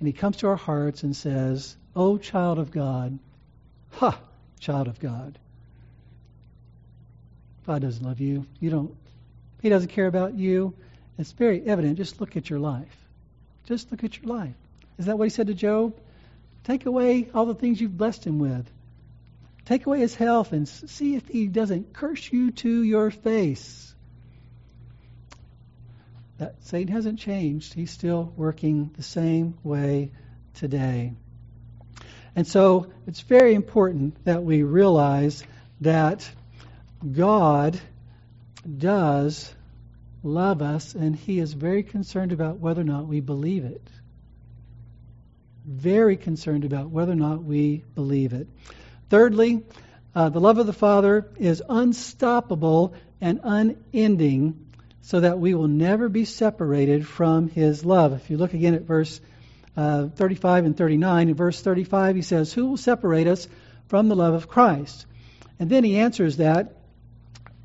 [0.00, 3.20] And he comes to our hearts and says, Oh, child of God,
[3.92, 4.18] ha,
[4.58, 5.38] child of God.
[7.68, 8.46] God doesn't love you.
[8.58, 8.96] You don't,
[9.62, 10.74] he doesn't care about you.
[11.18, 11.98] It's very evident.
[11.98, 12.96] Just look at your life.
[13.66, 14.56] Just look at your life.
[14.98, 15.94] Is that what he said to Job?
[16.64, 18.70] Take away all the things you've blessed him with.
[19.64, 23.94] Take away his health and see if he doesn't curse you to your face
[26.38, 27.74] that Satan hasn't changed.
[27.74, 30.10] He's still working the same way
[30.54, 31.12] today.
[32.36, 35.44] And so it's very important that we realize
[35.80, 36.28] that
[37.12, 37.80] God
[38.78, 39.54] does
[40.22, 43.86] love us, and He is very concerned about whether or not we believe it.
[45.64, 48.48] Very concerned about whether or not we believe it.
[49.08, 49.62] Thirdly,
[50.14, 54.66] uh, the love of the Father is unstoppable and unending
[55.02, 58.12] so that we will never be separated from his love.
[58.12, 59.20] If you look again at verse
[59.76, 63.48] uh, 35 and 39, in verse 35 he says, Who will separate us
[63.88, 65.06] from the love of Christ?
[65.58, 66.76] And then he answers that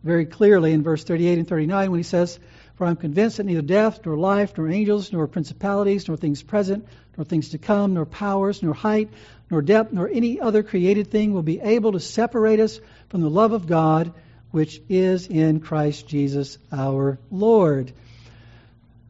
[0.04, 2.40] very clearly in verse 38 and 39 when he says,
[2.80, 6.88] For I'm convinced that neither death, nor life, nor angels, nor principalities, nor things present,
[7.18, 9.10] nor things to come, nor powers, nor height,
[9.52, 13.30] nor depth, nor any other created thing will be able to separate us from the
[13.30, 14.14] love of God
[14.52, 17.92] which is in Christ Jesus our Lord.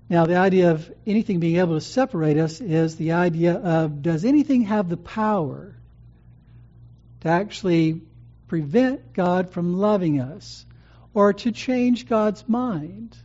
[0.09, 4.25] Now, the idea of anything being able to separate us is the idea of does
[4.25, 5.75] anything have the power
[7.21, 8.01] to actually
[8.47, 10.65] prevent God from loving us
[11.13, 13.15] or to change God's mind?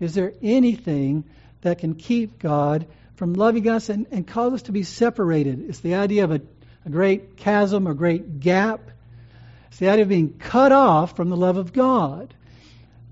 [0.00, 1.24] Is there anything
[1.62, 5.68] that can keep God from loving us and, and cause us to be separated?
[5.68, 6.40] It's the idea of a,
[6.86, 8.80] a great chasm or great gap.
[9.68, 12.32] It's the idea of being cut off from the love of God.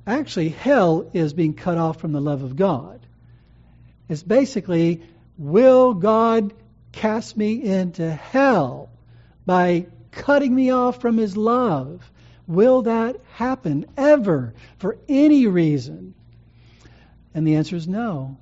[0.06, 3.00] Actually, hell is being cut off from the love of God.
[4.08, 5.02] It's basically,
[5.36, 6.54] will God
[6.92, 8.88] cast me into hell
[9.44, 12.08] by cutting me off from his love?
[12.46, 16.14] Will that happen ever for any reason?
[17.36, 18.38] And the answer is no.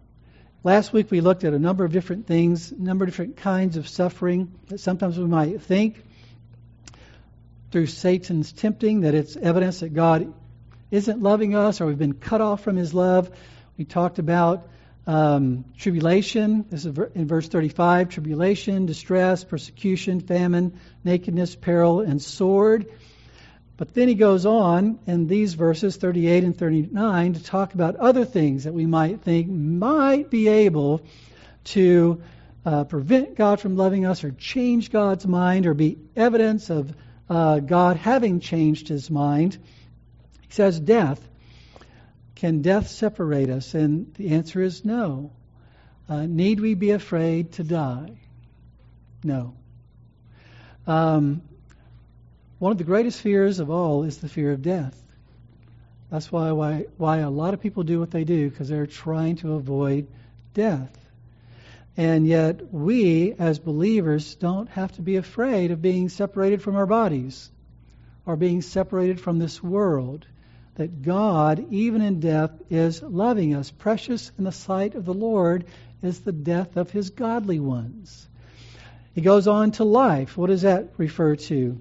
[0.63, 3.77] Last week we looked at a number of different things, a number of different kinds
[3.77, 6.01] of suffering that sometimes we might think
[7.73, 10.33] through Satan's tempting that it's evidence that God
[10.93, 13.37] isn't loving us or we've been cut off from his love.
[13.77, 14.69] We talked about
[15.09, 16.65] um, tribulation.
[16.71, 22.87] This is in verse 35 tribulation, distress, persecution, famine, nakedness, peril, and sword.
[23.77, 28.25] But then he goes on in these verses 38 and 39 to talk about other
[28.25, 31.03] things that we might think might be able
[31.65, 32.23] to
[32.65, 36.95] uh, prevent God from loving us or change God's mind or be evidence of
[37.29, 39.59] uh, God having changed his mind
[40.43, 41.27] He says death.
[42.37, 43.75] Can death separate us?
[43.75, 45.33] And the answer is no.
[46.09, 48.19] Uh, need we be afraid to die?
[49.23, 49.55] No.
[50.87, 51.43] Um,
[52.65, 54.99] one of the greatest fears of all is the fear of death.
[56.11, 59.37] That's why, why, why a lot of people do what they do, because they're trying
[59.37, 60.07] to avoid
[60.55, 60.97] death.
[61.99, 66.87] And yet, we as believers don't have to be afraid of being separated from our
[66.87, 67.51] bodies
[68.25, 70.27] or being separated from this world
[70.77, 73.71] that God, even in death, is loving us.
[73.73, 75.67] Precious in the sight of the Lord
[76.03, 78.27] is the death of his godly ones.
[79.15, 80.39] He goes on to life.
[80.39, 81.79] What does that refer to?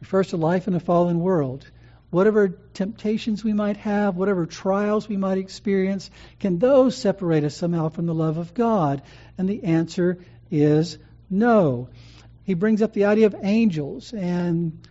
[0.00, 1.68] Refers to life in a fallen world.
[2.10, 7.90] Whatever temptations we might have, whatever trials we might experience, can those separate us somehow
[7.90, 9.02] from the love of God?
[9.36, 10.18] And the answer
[10.50, 11.88] is no.
[12.44, 14.86] He brings up the idea of angels, and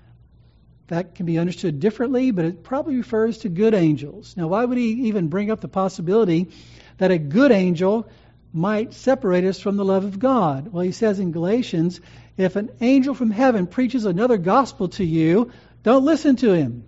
[0.87, 4.35] that can be understood differently, but it probably refers to good angels.
[4.37, 6.49] Now, why would he even bring up the possibility
[6.97, 8.07] that a good angel
[8.53, 10.71] might separate us from the love of God?
[10.71, 12.01] Well, he says in Galatians,
[12.37, 15.51] if an angel from heaven preaches another gospel to you,
[15.83, 16.85] don't listen to him.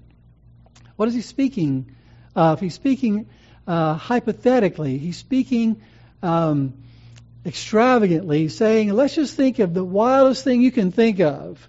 [0.96, 1.96] What is he speaking
[2.36, 2.60] of?
[2.60, 3.30] He's speaking
[3.68, 4.98] uh, hypothetically.
[4.98, 5.82] He's speaking
[6.22, 6.74] um,
[7.46, 11.68] extravagantly, saying, let's just think of the wildest thing you can think of.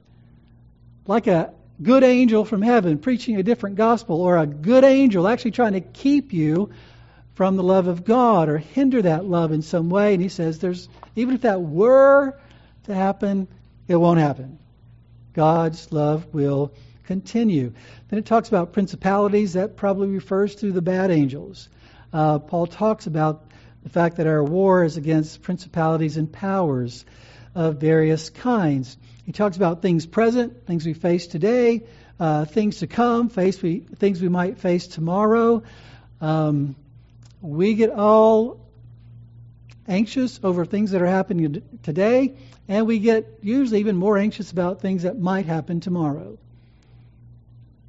[1.07, 5.53] Like a good angel from heaven preaching a different gospel, or a good angel actually
[5.53, 6.71] trying to keep you
[7.41, 10.13] from the love of God or hinder that love in some way.
[10.13, 12.39] And he says, there's even if that were
[12.85, 13.49] to happen,
[13.89, 14.59] it won't happen.
[15.33, 16.75] God's love will
[17.05, 17.73] continue.
[18.11, 19.55] Then it talks about principalities.
[19.55, 21.71] That probably refers to the bad angels.
[22.13, 23.47] Uh, Paul talks about
[23.85, 27.07] the fact that our war is against principalities and powers
[27.55, 28.99] of various kinds.
[29.25, 31.85] He talks about things present, things we face today,
[32.19, 35.63] uh, things to come, face we, things we might face tomorrow.
[36.21, 36.77] Um,
[37.41, 38.61] we get all
[39.89, 42.35] anxious over things that are happening today,
[42.69, 46.39] and we get usually even more anxious about things that might happen tomorrow.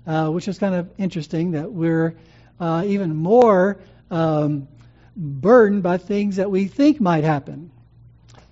[0.07, 2.15] Uh, which is kind of interesting that we're
[2.59, 4.67] uh, even more um,
[5.15, 7.71] burdened by things that we think might happen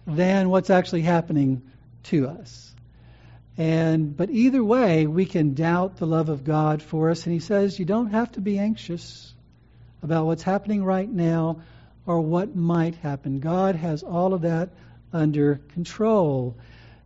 [0.05, 1.63] than what's actually happening
[2.03, 2.73] to us.
[3.57, 7.25] And but either way, we can doubt the love of God for us.
[7.25, 9.33] And he says you don't have to be anxious
[10.01, 11.61] about what's happening right now
[12.05, 13.39] or what might happen.
[13.39, 14.69] God has all of that
[15.13, 16.57] under control.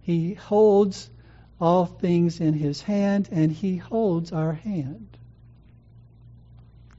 [0.02, 1.10] He holds
[1.60, 5.08] all things in his hand and he holds our hand.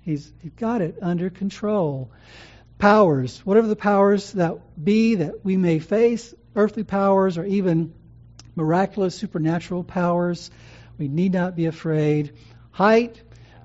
[0.02, 2.10] He's, he's got it under control.
[2.78, 7.94] Powers, whatever the powers that be that we may face, earthly powers or even
[8.54, 10.50] miraculous supernatural powers.
[10.98, 12.32] We need not be afraid.
[12.70, 13.20] Height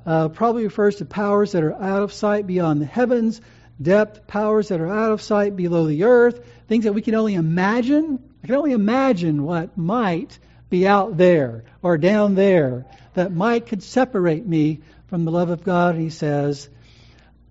[0.05, 3.41] uh, probably refers to powers that are out of sight beyond the heavens.
[3.81, 6.45] Depth, powers that are out of sight below the earth.
[6.67, 8.19] Things that we can only imagine.
[8.43, 10.37] I can only imagine what might
[10.69, 15.63] be out there or down there that might could separate me from the love of
[15.63, 15.95] God.
[15.95, 16.69] And he says,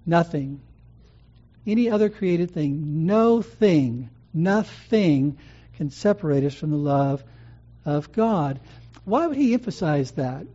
[0.07, 0.61] nothing.
[1.67, 5.39] Any other created thing, no thing, nothing
[5.77, 7.23] can separate us from the love
[7.85, 8.61] of God.
[9.05, 10.47] Why would he emphasize that?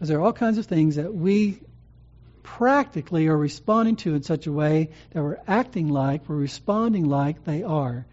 [0.00, 1.60] Because there are all kinds of things that we
[2.42, 7.44] practically are responding to in such a way that we're acting like, we're responding like
[7.44, 8.06] they are,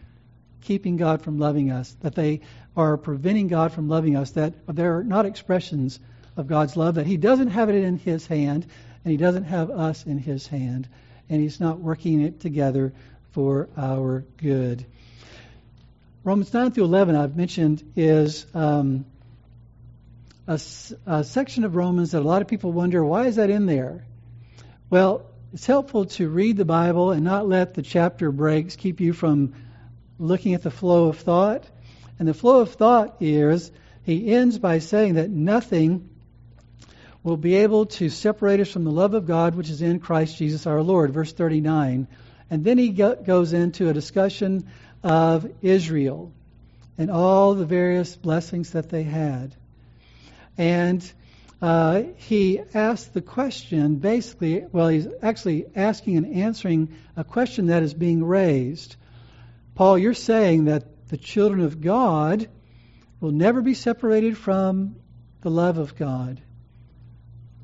[0.64, 2.42] keeping God from loving us, that they
[2.76, 5.98] are preventing God from loving us, that they're not expressions
[6.36, 8.66] of God's love, that He doesn't have it in His hand,
[9.06, 10.90] and He doesn't have us in His hand,
[11.30, 12.92] and He's not working it together
[13.32, 14.86] for our good.
[16.26, 19.06] Romans 9 through 11, I've mentioned, is um,
[20.48, 20.60] a,
[21.06, 24.06] a section of Romans that a lot of people wonder why is that in there?
[24.90, 29.14] Well, it's helpful to read the Bible and not let the chapter breaks keep you
[29.14, 29.54] from
[30.20, 31.64] looking at the flow of thought.
[32.20, 33.72] And the flow of thought is
[34.04, 36.10] he ends by saying that nothing
[37.24, 40.38] will be able to separate us from the love of God which is in Christ
[40.38, 41.12] Jesus our Lord.
[41.12, 42.08] Verse 39.
[42.50, 44.70] And then he goes into a discussion
[45.04, 46.32] of Israel
[46.98, 49.56] and all the various blessings that they had.
[50.58, 51.12] And
[51.62, 57.84] uh, he asked the question basically, well, he's actually asking and answering a question that
[57.84, 58.96] is being raised.
[59.76, 62.48] Paul, you're saying that the children of God
[63.20, 64.96] will never be separated from
[65.42, 66.42] the love of God.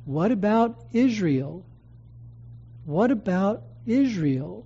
[0.06, 1.66] What about Israel?
[2.86, 4.66] What about Israel?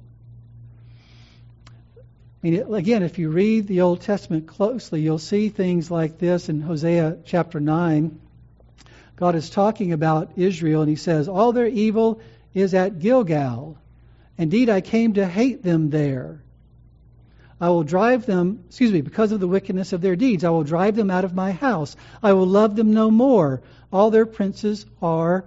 [2.49, 6.61] Mean, again, if you read the Old Testament closely, you'll see things like this in
[6.61, 8.21] Hosea chapter 9.
[9.17, 12.21] God is talking about Israel, and he says, All their evil
[12.53, 13.77] is at Gilgal.
[14.37, 16.41] Indeed, I came to hate them there.
[17.59, 20.45] I will drive them, excuse me, because of the wickedness of their deeds.
[20.45, 21.97] I will drive them out of my house.
[22.23, 23.61] I will love them no more.
[23.91, 25.43] All their princes are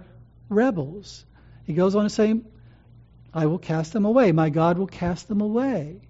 [0.49, 1.25] rebels.
[1.63, 2.39] He goes on to say,
[3.33, 4.33] I will cast them away.
[4.33, 6.01] My God will cast them away.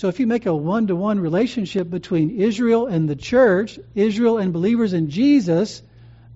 [0.00, 4.38] So if you make a one to one relationship between Israel and the church, Israel
[4.38, 5.82] and believers in Jesus,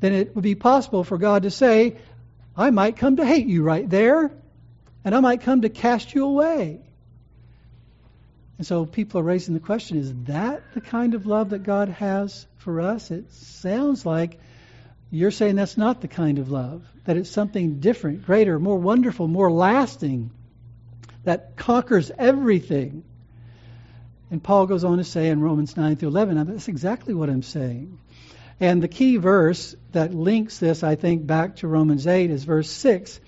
[0.00, 1.96] then it would be possible for God to say,
[2.54, 4.30] I might come to hate you right there,
[5.02, 6.82] and I might come to cast you away.
[8.58, 11.88] And so people are raising the question is that the kind of love that God
[11.88, 13.10] has for us?
[13.10, 14.38] It sounds like
[15.10, 19.26] you're saying that's not the kind of love, that it's something different, greater, more wonderful,
[19.26, 20.32] more lasting,
[21.22, 23.04] that conquers everything.
[24.34, 27.44] And Paul goes on to say in Romans 9 through 11, that's exactly what I'm
[27.44, 28.00] saying.
[28.58, 32.68] And the key verse that links this, I think, back to Romans 8 is verse
[32.68, 33.20] 6,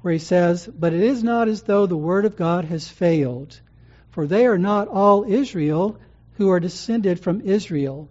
[0.00, 3.60] where he says, But it is not as though the word of God has failed.
[4.08, 5.98] For they are not all Israel
[6.38, 8.08] who are descended from Israel,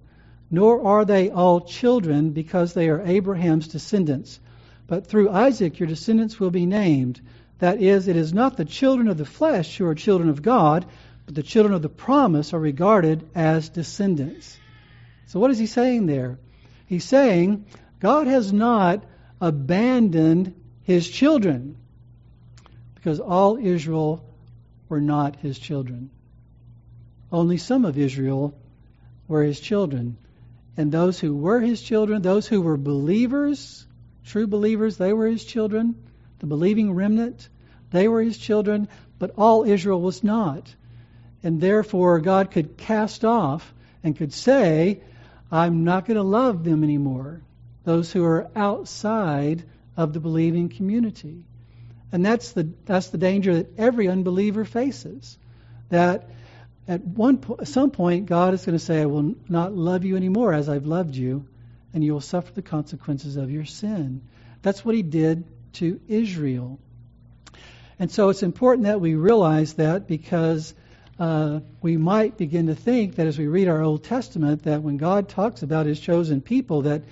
[0.52, 4.40] nor are they all children because they are Abraham's descendants.
[4.86, 7.20] But through Isaac your descendants will be named.
[7.58, 10.86] That is, it is not the children of the flesh who are children of God,
[11.26, 14.58] but the children of the promise are regarded as descendants.
[15.28, 16.40] So, what is he saying there?
[16.88, 17.66] He's saying
[18.00, 19.04] God has not
[19.40, 21.78] abandoned his children
[22.96, 24.24] because all Israel
[24.90, 26.10] were not his children.
[27.32, 28.54] Only some of Israel
[29.28, 30.18] were his children.
[30.78, 33.86] And those who were his children, those who were believers,
[34.26, 35.96] true believers, they were his children.
[36.40, 37.48] The believing remnant,
[37.92, 40.74] they were his children, but all Israel was not.
[41.44, 43.74] And therefore, God could cast off
[44.04, 45.02] and could say,
[45.52, 47.42] I'm not going to love them anymore,
[47.84, 49.64] those who are outside
[49.98, 51.44] of the believing community.
[52.12, 55.38] And that's the, that's the danger that every unbeliever faces.
[55.90, 56.30] That
[56.88, 60.16] at one po- some point, God is going to say, I will not love you
[60.16, 61.48] anymore as I've loved you,
[61.94, 64.22] and you will suffer the consequences of your sin.
[64.62, 66.80] That's what he did to Israel.
[68.00, 70.74] And so it's important that we realize that because
[71.20, 74.98] uh, we might begin to think that as we read our Old Testament, that when
[74.98, 77.04] God talks about his chosen people, that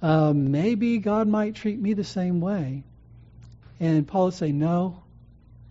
[0.00, 2.82] uh, maybe God might treat me the same way.
[3.78, 5.02] And Paul would say, no,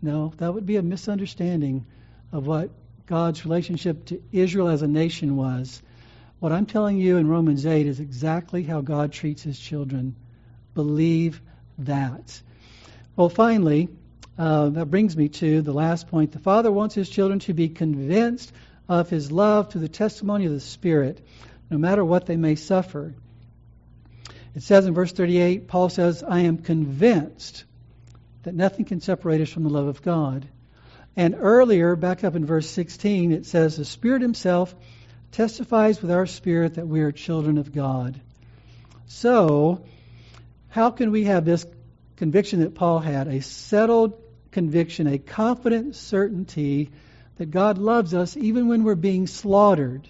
[0.01, 1.85] no, that would be a misunderstanding
[2.31, 2.69] of what
[3.05, 5.81] God's relationship to Israel as a nation was.
[6.39, 10.15] What I'm telling you in Romans 8 is exactly how God treats his children.
[10.73, 11.41] Believe
[11.79, 12.41] that.
[13.15, 13.89] Well, finally,
[14.37, 16.31] uh, that brings me to the last point.
[16.31, 18.51] The Father wants his children to be convinced
[18.87, 21.25] of his love through the testimony of the Spirit,
[21.69, 23.13] no matter what they may suffer.
[24.55, 27.63] It says in verse 38, Paul says, I am convinced
[28.43, 30.47] that nothing can separate us from the love of God.
[31.15, 34.73] And earlier, back up in verse 16, it says, The Spirit Himself
[35.31, 38.19] testifies with our spirit that we are children of God.
[39.07, 39.83] So,
[40.69, 41.65] how can we have this
[42.21, 43.27] conviction that Paul had?
[43.27, 44.13] A settled
[44.51, 46.91] conviction, a confident certainty
[47.37, 50.07] that God loves us even when we're being slaughtered,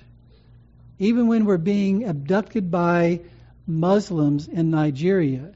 [0.99, 3.21] even when we're being abducted by
[3.65, 5.53] Muslims in Nigeria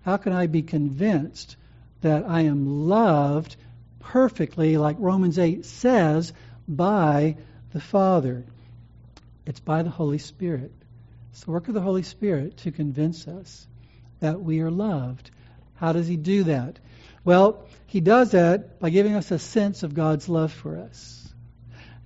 [0.00, 1.56] How can I be convinced
[2.00, 3.56] that I am loved
[4.00, 6.32] perfectly, like Romans 8 says,
[6.66, 7.36] by
[7.74, 8.46] the Father?
[9.44, 10.72] It's by the Holy Spirit.
[11.32, 13.66] It's the work of the Holy Spirit to convince us
[14.20, 15.30] that we are loved.
[15.76, 16.78] How does He do that?
[17.24, 21.32] Well, He does that by giving us a sense of God's love for us.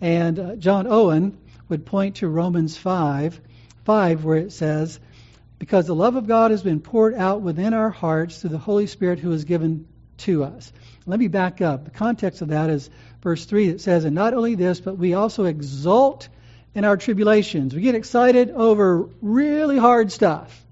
[0.01, 1.39] And uh, John Owen
[1.69, 3.41] would point to Romans 5,
[3.85, 4.99] 5, where it says,
[5.59, 8.87] Because the love of God has been poured out within our hearts through the Holy
[8.87, 9.87] Spirit who is given
[10.19, 10.73] to us.
[11.07, 11.85] Let me back up.
[11.85, 12.91] The context of that is
[13.23, 16.29] verse 3 that says, And not only this, but we also exult
[16.75, 17.75] in our tribulations.
[17.75, 20.65] We get excited over really hard stuff.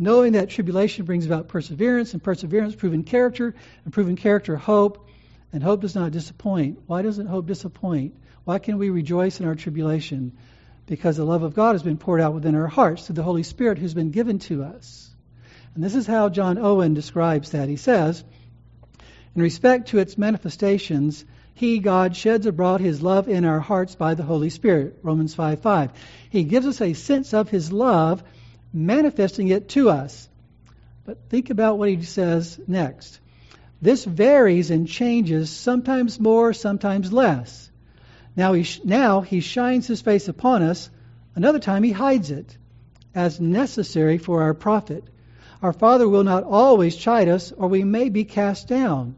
[0.00, 5.06] Knowing that tribulation brings about perseverance, and perseverance, proven character, and proven character, hope.
[5.52, 6.78] And hope does not disappoint.
[6.86, 8.14] Why doesn't hope disappoint?
[8.44, 10.32] Why can we rejoice in our tribulation?
[10.86, 13.42] Because the love of God has been poured out within our hearts through the Holy
[13.42, 15.10] Spirit who's been given to us.
[15.74, 17.68] And this is how John Owen describes that.
[17.68, 18.24] He says,
[19.36, 24.14] In respect to its manifestations, he, God, sheds abroad his love in our hearts by
[24.14, 25.00] the Holy Spirit.
[25.02, 25.92] Romans 5 5.
[26.30, 28.24] He gives us a sense of his love,
[28.72, 30.28] manifesting it to us.
[31.04, 33.18] But think about what he says next.
[33.82, 37.70] This varies and changes, sometimes more, sometimes less.
[38.36, 40.90] Now he, now he shines his face upon us,
[41.34, 42.56] another time he hides it,
[43.14, 45.04] as necessary for our profit.
[45.62, 49.16] Our Father will not always chide us, or we may be cast down.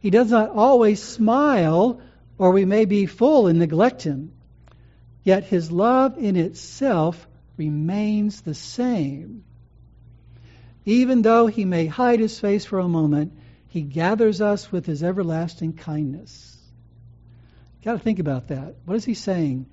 [0.00, 2.00] He does not always smile,
[2.38, 4.32] or we may be full and neglect him.
[5.22, 7.26] Yet his love in itself
[7.56, 9.44] remains the same.
[10.84, 13.32] Even though he may hide his face for a moment,
[13.68, 16.56] he gathers us with his everlasting kindness.
[17.84, 18.76] Got to think about that.
[18.84, 19.66] What is he saying?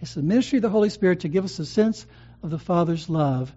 [0.00, 2.06] It's the ministry of the Holy Spirit to give us a sense
[2.42, 3.54] of the Father's love,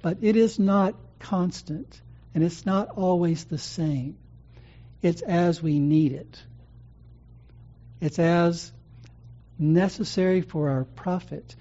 [0.00, 2.00] but it is not constant,
[2.34, 4.16] and it's not always the same.
[5.02, 6.42] It's as we need it.
[8.00, 8.72] It's as
[9.58, 11.54] necessary for our profit.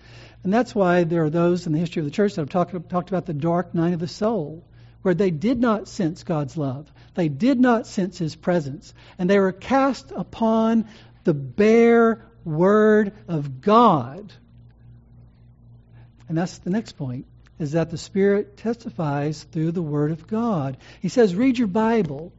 [0.43, 2.89] And that's why there are those in the history of the church that have talked,
[2.89, 4.63] talked about the dark night of the soul,
[5.03, 6.91] where they did not sense God's love.
[7.13, 8.93] They did not sense His presence.
[9.19, 10.87] And they were cast upon
[11.23, 14.33] the bare Word of God.
[16.27, 17.25] And that's the next point,
[17.59, 20.77] is that the Spirit testifies through the Word of God.
[21.01, 22.33] He says, read your Bible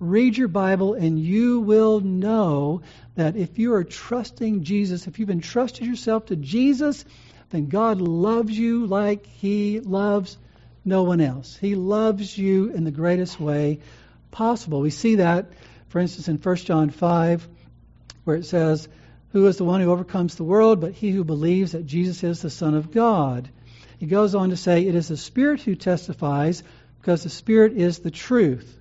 [0.00, 2.80] read your Bible and you will know
[3.16, 7.04] that if you are trusting Jesus, if you've entrusted yourself to Jesus,
[7.50, 10.38] then God loves you like He loves
[10.84, 11.56] no one else.
[11.56, 13.80] He loves you in the greatest way
[14.30, 14.80] possible.
[14.80, 15.52] We see that,
[15.88, 17.48] for instance, in 1 John 5,
[18.24, 18.88] where it says,
[19.32, 22.40] Who is the one who overcomes the world but he who believes that Jesus is
[22.40, 23.48] the Son of God?
[23.98, 26.62] He goes on to say, It is the Spirit who testifies,
[27.00, 28.80] because the Spirit is the truth.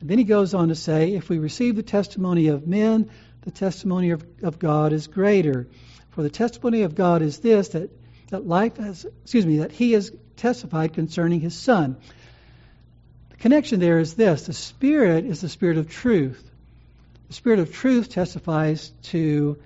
[0.00, 3.10] And then he goes on to say, if we receive the testimony of men,
[3.42, 5.66] the testimony of, of God is greater.
[6.10, 7.90] For the testimony of God is this that,
[8.28, 11.96] that life has excuse me, that he has testified concerning his son.
[13.30, 16.50] The connection there is this the Spirit is the Spirit of truth.
[17.28, 19.58] The Spirit of truth testifies to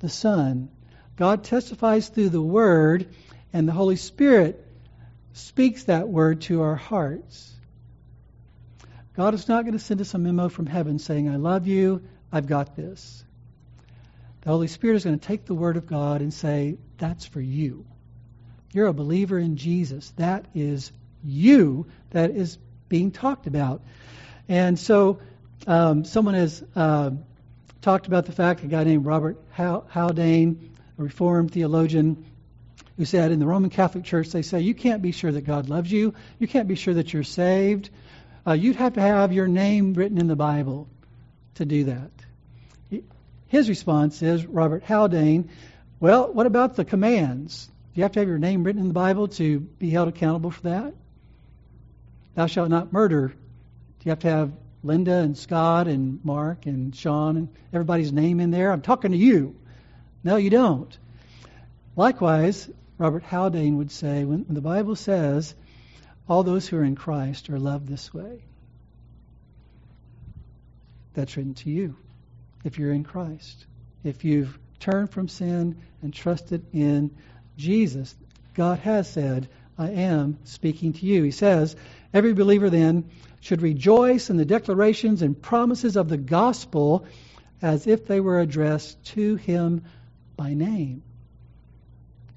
[0.00, 0.68] the Son.
[1.16, 3.08] God testifies through the Word,
[3.52, 4.64] and the Holy Spirit
[5.32, 7.52] speaks that word to our hearts.
[9.14, 12.02] God is not going to send us a memo from heaven saying, I love you,
[12.32, 13.24] I've got this.
[14.48, 17.38] The Holy Spirit is going to take the Word of God and say, That's for
[17.38, 17.84] you.
[18.72, 20.10] You're a believer in Jesus.
[20.16, 20.90] That is
[21.22, 22.56] you that is
[22.88, 23.82] being talked about.
[24.48, 25.18] And so
[25.66, 27.10] um, someone has uh,
[27.82, 32.24] talked about the fact, a guy named Robert Haldane, a Reformed theologian,
[32.96, 35.68] who said in the Roman Catholic Church, they say, You can't be sure that God
[35.68, 36.14] loves you.
[36.38, 37.90] You can't be sure that you're saved
[38.46, 40.88] uh, you'd have to have your name written in the Bible
[41.56, 42.10] to do that.
[43.48, 45.48] His response is Robert Haldane,
[46.00, 47.66] well, what about the commands?
[47.66, 50.50] Do you have to have your name written in the Bible to be held accountable
[50.50, 50.94] for that?
[52.34, 53.28] Thou shalt not murder.
[53.28, 54.52] Do you have to have
[54.84, 58.70] Linda and Scott and Mark and Sean and everybody's name in there?
[58.70, 59.56] I'm talking to you.
[60.22, 60.96] No, you don't.
[61.96, 62.68] Likewise,
[62.98, 65.54] Robert Haldane would say, when, when the Bible says
[66.28, 68.42] all those who are in Christ are loved this way.
[71.14, 71.96] That's written to you
[72.64, 73.66] if you're in Christ.
[74.04, 77.16] If you've turned from sin and trusted in
[77.56, 78.14] Jesus,
[78.54, 81.22] God has said, I am speaking to you.
[81.22, 81.76] He says,
[82.12, 87.06] Every believer then should rejoice in the declarations and promises of the gospel
[87.62, 89.84] as if they were addressed to him
[90.36, 91.02] by name.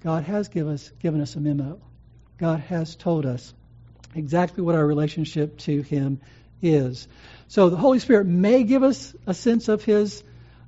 [0.03, 1.79] God has give us, given us a memo.
[2.37, 3.53] God has told us
[4.15, 6.19] exactly what our relationship to Him
[6.61, 7.07] is.
[7.51, 10.23] So the Holy Spirit may give us a sense of His,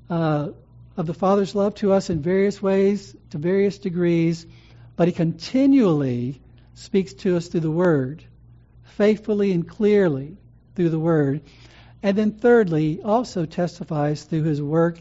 [0.10, 0.50] uh,
[0.98, 4.46] of the Father's love to us in various ways, to various degrees,
[4.98, 6.42] but He continually
[6.74, 8.22] speaks to us through the Word,
[8.84, 10.36] faithfully and clearly
[10.76, 11.44] through the Word.
[12.02, 15.00] And then thirdly, also testifies through His work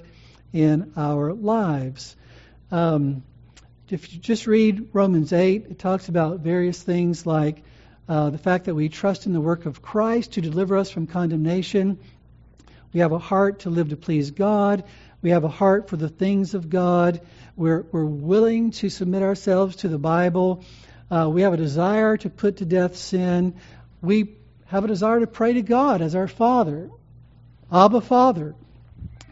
[0.53, 2.15] in our lives.
[2.71, 3.25] Um,
[3.91, 7.65] if you just read Romans 8, it talks about various things like
[8.09, 11.07] uh, the fact that we trust in the work of Christ to deliver us from
[11.07, 11.99] condemnation.
[12.93, 14.85] We have a heart to live to please God.
[15.23, 17.21] We have a heart for the things of God.
[17.57, 20.65] We're, we're willing to submit ourselves to the Bible.
[21.11, 23.55] Uh, we have a desire to put to death sin.
[24.01, 24.37] We
[24.67, 26.91] have a desire to pray to God as our Father,
[27.71, 28.55] Abba Father.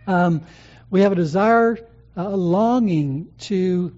[0.06, 0.42] Um,
[0.90, 1.78] we have a desire,
[2.16, 3.96] a longing to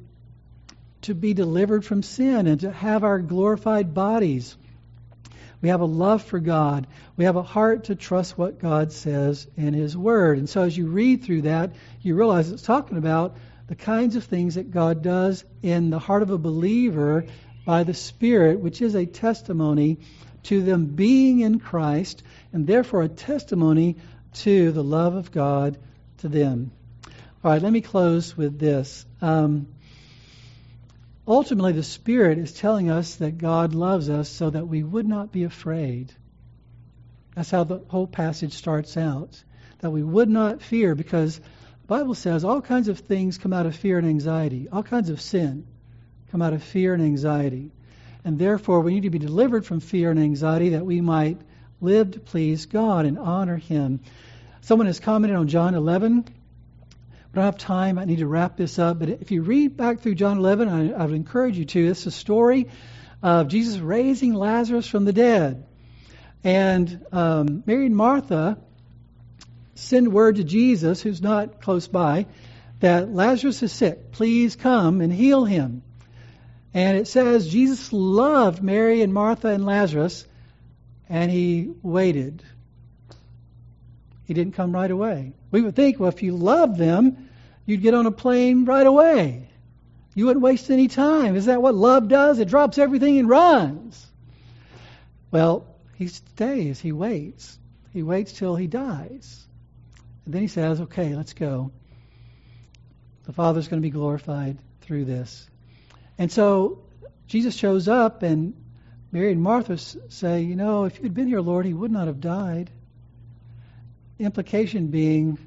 [1.03, 4.57] to be delivered from sin and to have our glorified bodies.
[5.63, 6.89] We have a love for God.
[7.17, 10.39] We have a heart to trust what God says in His Word.
[10.39, 13.37] And so as you read through that, you realize it's talking about
[13.69, 17.27] the kinds of things that God does in the heart of a believer
[17.65, 19.99] by the Spirit, which is a testimony
[20.45, 23.97] to them being in Christ and therefore a testimony
[24.35, 25.79] to the love of God
[26.19, 26.73] to them.
[27.45, 29.07] All right, let me close with this.
[29.21, 29.69] Um,
[31.27, 35.33] ultimately, the Spirit is telling us that God loves us so that we would not
[35.33, 36.13] be afraid.
[37.35, 39.43] That's how the whole passage starts out.
[39.81, 43.67] That we would not fear because the Bible says all kinds of things come out
[43.67, 44.69] of fear and anxiety.
[44.71, 45.67] All kinds of sin
[46.31, 47.73] come out of fear and anxiety.
[48.25, 51.41] And therefore, we need to be delivered from fear and anxiety that we might
[51.81, 54.01] live to please God and honor Him.
[54.61, 56.25] Someone has commented on John 11
[57.33, 57.99] I don't have time.
[57.99, 58.99] I need to wrap this up.
[58.99, 61.89] But if you read back through John 11, I, I would encourage you to.
[61.89, 62.69] It's a story
[63.23, 65.65] of Jesus raising Lazarus from the dead.
[66.45, 68.59] And um, Mary and Martha
[69.75, 72.27] send word to Jesus, who's not close by,
[72.81, 74.13] that Lazarus is sick.
[74.13, 75.83] Please come and heal him.
[76.75, 80.27] And it says Jesus loved Mary and Martha and Lazarus,
[81.09, 82.43] and he waited.
[84.25, 85.33] He didn't come right away.
[85.51, 87.29] We would think, well, if you love them,
[87.67, 89.49] you'd get on a plane right away.
[90.15, 91.37] You wouldn't waste any time.
[91.37, 92.39] Is that what love does?
[92.39, 94.07] It drops everything and runs.
[95.31, 95.67] Well,
[95.97, 97.59] he stays, he waits.
[97.93, 99.47] He waits till he dies.
[100.25, 101.73] And then he says, okay, let's go.
[103.25, 105.49] The Father's going to be glorified through this.
[106.19, 106.83] And so
[107.27, 108.55] Jesus shows up, and
[109.11, 112.21] Mary and Martha say, You know, if you'd been here, Lord, he would not have
[112.21, 112.71] died
[114.25, 115.39] implication being,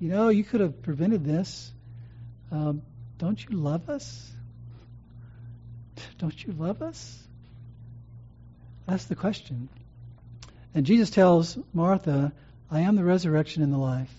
[0.00, 1.72] you know, you could have prevented this.
[2.50, 2.82] Um,
[3.18, 4.30] don't you love us?
[6.18, 7.18] Don't you love us?
[8.86, 9.68] That's the question.
[10.74, 12.32] And Jesus tells Martha,
[12.70, 14.12] I am the resurrection and the life.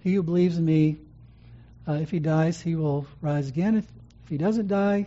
[0.00, 0.98] He who believes in me,
[1.86, 3.76] uh, if he dies, he will rise again.
[3.76, 3.84] If,
[4.24, 5.06] if he doesn't die,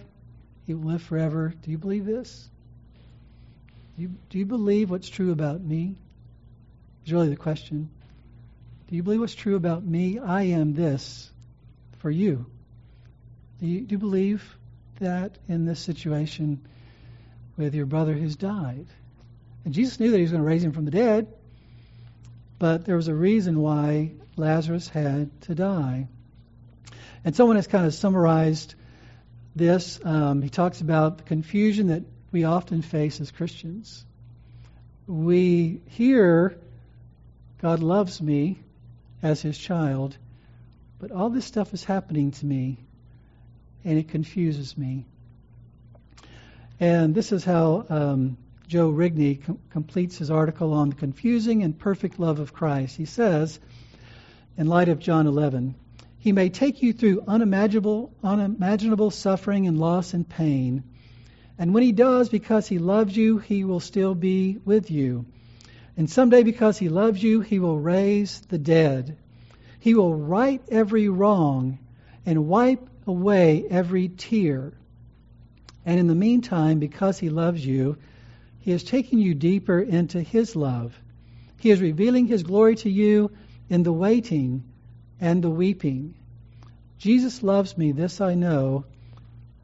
[0.67, 1.53] he will live forever.
[1.63, 2.49] Do you believe this?
[3.95, 5.95] Do you, do you believe what's true about me?
[7.06, 7.89] Is really the question.
[8.88, 10.20] Do you believe what's true about me?
[10.20, 11.32] I am this
[11.99, 12.45] for you.
[13.60, 14.58] Do you, do you believe
[14.99, 16.66] that in this situation
[17.58, 18.86] with your brother who's died?
[19.66, 21.34] And Jesus knew that he was going to raise him from the dead,
[22.60, 26.08] but there was a reason why Lazarus had to die.
[27.26, 28.76] And someone has kind of summarized
[29.56, 29.99] this.
[30.04, 34.06] Um, he talks about the confusion that we often face as Christians.
[35.08, 36.58] We hear
[37.64, 38.59] God loves me
[39.22, 40.18] as his child,
[40.99, 42.78] but all this stuff is happening to me,
[43.86, 45.05] and it confuses me.
[46.78, 48.36] And this is how um,
[48.68, 52.97] Joe Rigney com- completes his article on the confusing and perfect love of Christ.
[52.97, 53.61] He says,
[54.57, 55.74] in light of John 11,
[56.20, 60.84] He may take you through unimaginable, unimaginable suffering and loss and pain.
[61.57, 65.26] And when He does, because He loves you, He will still be with you.
[65.96, 69.18] And someday, because He loves you, He will raise the dead.
[69.80, 71.80] He will right every wrong
[72.26, 74.74] and wipe away every tear.
[75.86, 77.98] And in the meantime, because He loves you,
[78.60, 80.98] He is taking you deeper into His love.
[81.60, 83.32] He is revealing His glory to you
[83.70, 84.64] in the waiting
[85.20, 86.16] and the weeping.
[86.98, 88.86] Jesus loves me, this I know,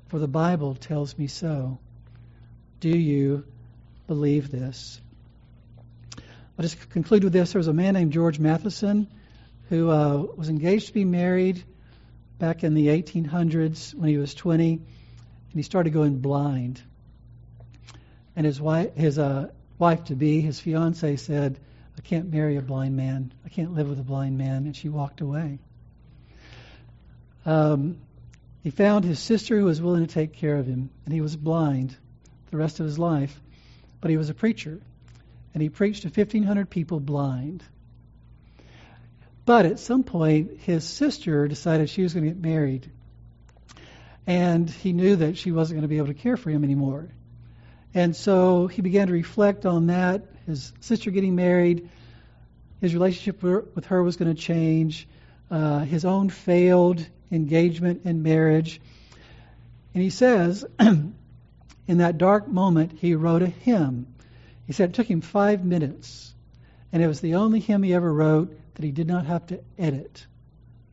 [0.10, 1.80] for the Bible tells me so.
[2.82, 3.46] Do you
[4.08, 5.00] believe this?
[6.60, 7.53] I'll just conclude with this.
[7.53, 9.07] There was a man named George Matheson
[9.70, 11.64] who uh, was engaged to be married
[12.38, 14.84] back in the 1800s when he was 20, and
[15.53, 16.82] he started going blind.
[18.36, 21.57] And his wife, his uh, wife to be, his fiance, said,
[21.97, 23.32] "I can't marry a blind man.
[23.45, 25.60] I can't live with a blind man." And she walked away.
[27.45, 27.99] Um,
[28.64, 31.38] he found his sister who was willing to take care of him, and he was
[31.38, 31.95] blind
[32.51, 33.39] the rest of his life,
[34.01, 34.82] but he was a preacher,
[35.54, 37.64] and he preached to 1,500 people blind.
[39.45, 42.91] But at some point, his sister decided she was going to get married,
[44.28, 47.10] and he knew that she wasn't going to be able to care for him anymore.
[47.93, 50.26] And so he began to reflect on that.
[50.45, 51.89] His sister getting married,
[52.82, 55.08] his relationship with her was going to change.
[55.50, 58.80] Uh, his own failed engagement and marriage.
[59.93, 61.14] And he says, in
[61.88, 64.08] that dark moment, he wrote a hymn.
[64.70, 66.32] He said it took him five minutes,
[66.93, 69.61] and it was the only hymn he ever wrote that he did not have to
[69.80, 70.28] edit.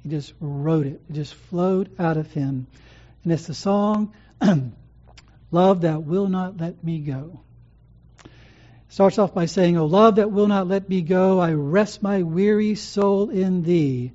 [0.02, 2.68] He just wrote it, it just flowed out of him.
[3.22, 4.14] And it's the song,
[5.50, 7.40] Love That Will Not Let Me Go.
[8.24, 8.30] It
[8.88, 12.22] Starts off by saying, O love that will not let me go, I rest my
[12.22, 14.12] weary soul in thee.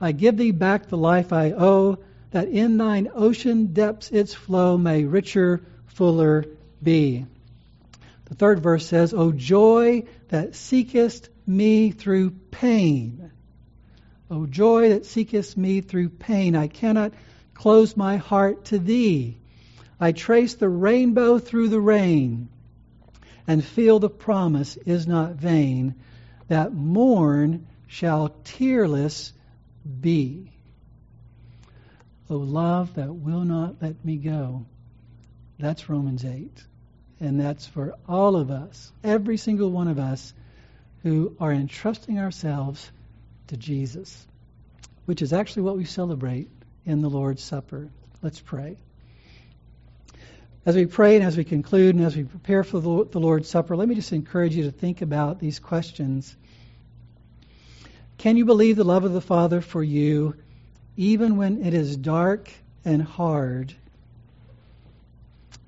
[0.00, 1.98] I give thee back the life I owe,
[2.32, 6.46] that in thine ocean depths its flow may richer, fuller
[6.82, 7.26] be.
[8.28, 13.30] The third verse says, O joy that seekest me through pain.
[14.30, 17.14] O joy that seekest me through pain, I cannot
[17.54, 19.38] close my heart to thee.
[19.98, 22.48] I trace the rainbow through the rain
[23.46, 25.94] and feel the promise is not vain
[26.48, 29.32] that morn shall tearless
[30.00, 30.52] be.
[32.28, 34.66] O love that will not let me go.
[35.58, 36.67] That's Romans 8.
[37.20, 40.32] And that's for all of us, every single one of us
[41.02, 42.90] who are entrusting ourselves
[43.48, 44.26] to Jesus,
[45.04, 46.48] which is actually what we celebrate
[46.84, 47.88] in the Lord's Supper.
[48.22, 48.76] Let's pray.
[50.64, 53.76] As we pray and as we conclude and as we prepare for the Lord's Supper,
[53.76, 56.36] let me just encourage you to think about these questions
[58.18, 60.34] can you believe the love of the Father for you
[60.96, 62.50] even when it is dark
[62.84, 63.72] and hard?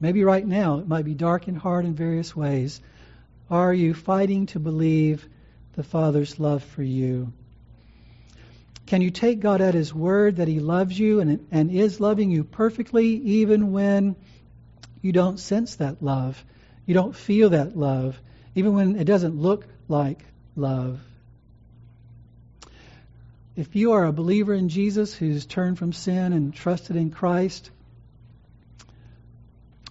[0.01, 2.80] Maybe right now it might be dark and hard in various ways.
[3.51, 5.28] Are you fighting to believe
[5.74, 7.32] the Father's love for you?
[8.86, 12.30] Can you take God at His word that He loves you and, and is loving
[12.30, 14.16] you perfectly even when
[15.03, 16.42] you don't sense that love?
[16.86, 18.20] You don't feel that love,
[18.55, 20.24] even when it doesn't look like
[20.57, 21.01] love?
[23.61, 27.70] if you are a believer in Jesus who's turned from sin and trusted in Christ,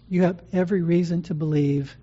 [0.10, 1.95] you have every reason to believe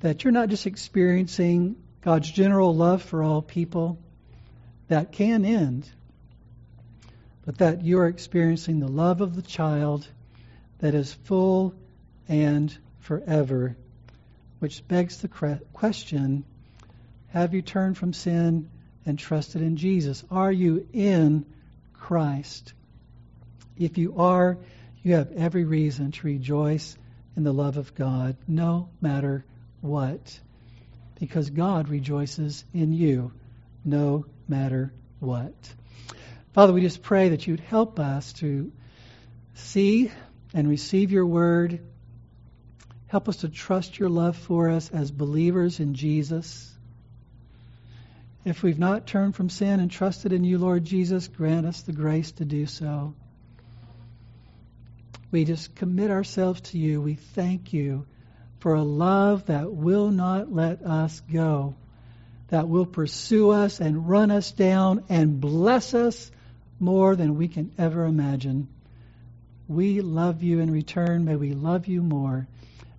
[0.00, 3.98] that you're not just experiencing God's general love for all people
[4.88, 5.88] that can end,
[7.44, 10.06] but that you're experiencing the love of the child
[10.78, 11.74] that is full
[12.28, 13.76] and forever,
[14.60, 15.28] which begs the
[15.72, 16.44] question
[17.28, 18.70] have you turned from sin
[19.04, 20.24] and trusted in Jesus?
[20.30, 21.44] Are you in
[21.92, 22.72] Christ?
[23.76, 24.56] If you are,
[25.02, 26.96] you have every reason to rejoice
[27.36, 29.44] in the love of God, no matter
[29.80, 30.40] what,
[31.20, 33.32] because God rejoices in you,
[33.84, 35.54] no matter what.
[36.52, 38.72] Father, we just pray that you'd help us to
[39.54, 40.10] see
[40.54, 41.80] and receive your word.
[43.08, 46.72] Help us to trust your love for us as believers in Jesus.
[48.44, 51.92] If we've not turned from sin and trusted in you, Lord Jesus, grant us the
[51.92, 53.14] grace to do so.
[55.30, 57.00] We just commit ourselves to you.
[57.00, 58.06] We thank you
[58.60, 61.74] for a love that will not let us go,
[62.48, 66.30] that will pursue us and run us down and bless us
[66.78, 68.68] more than we can ever imagine.
[69.68, 71.24] We love you in return.
[71.24, 72.46] May we love you more.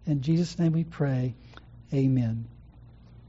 [0.05, 1.35] In Jesus' name we pray.
[1.93, 2.47] Amen.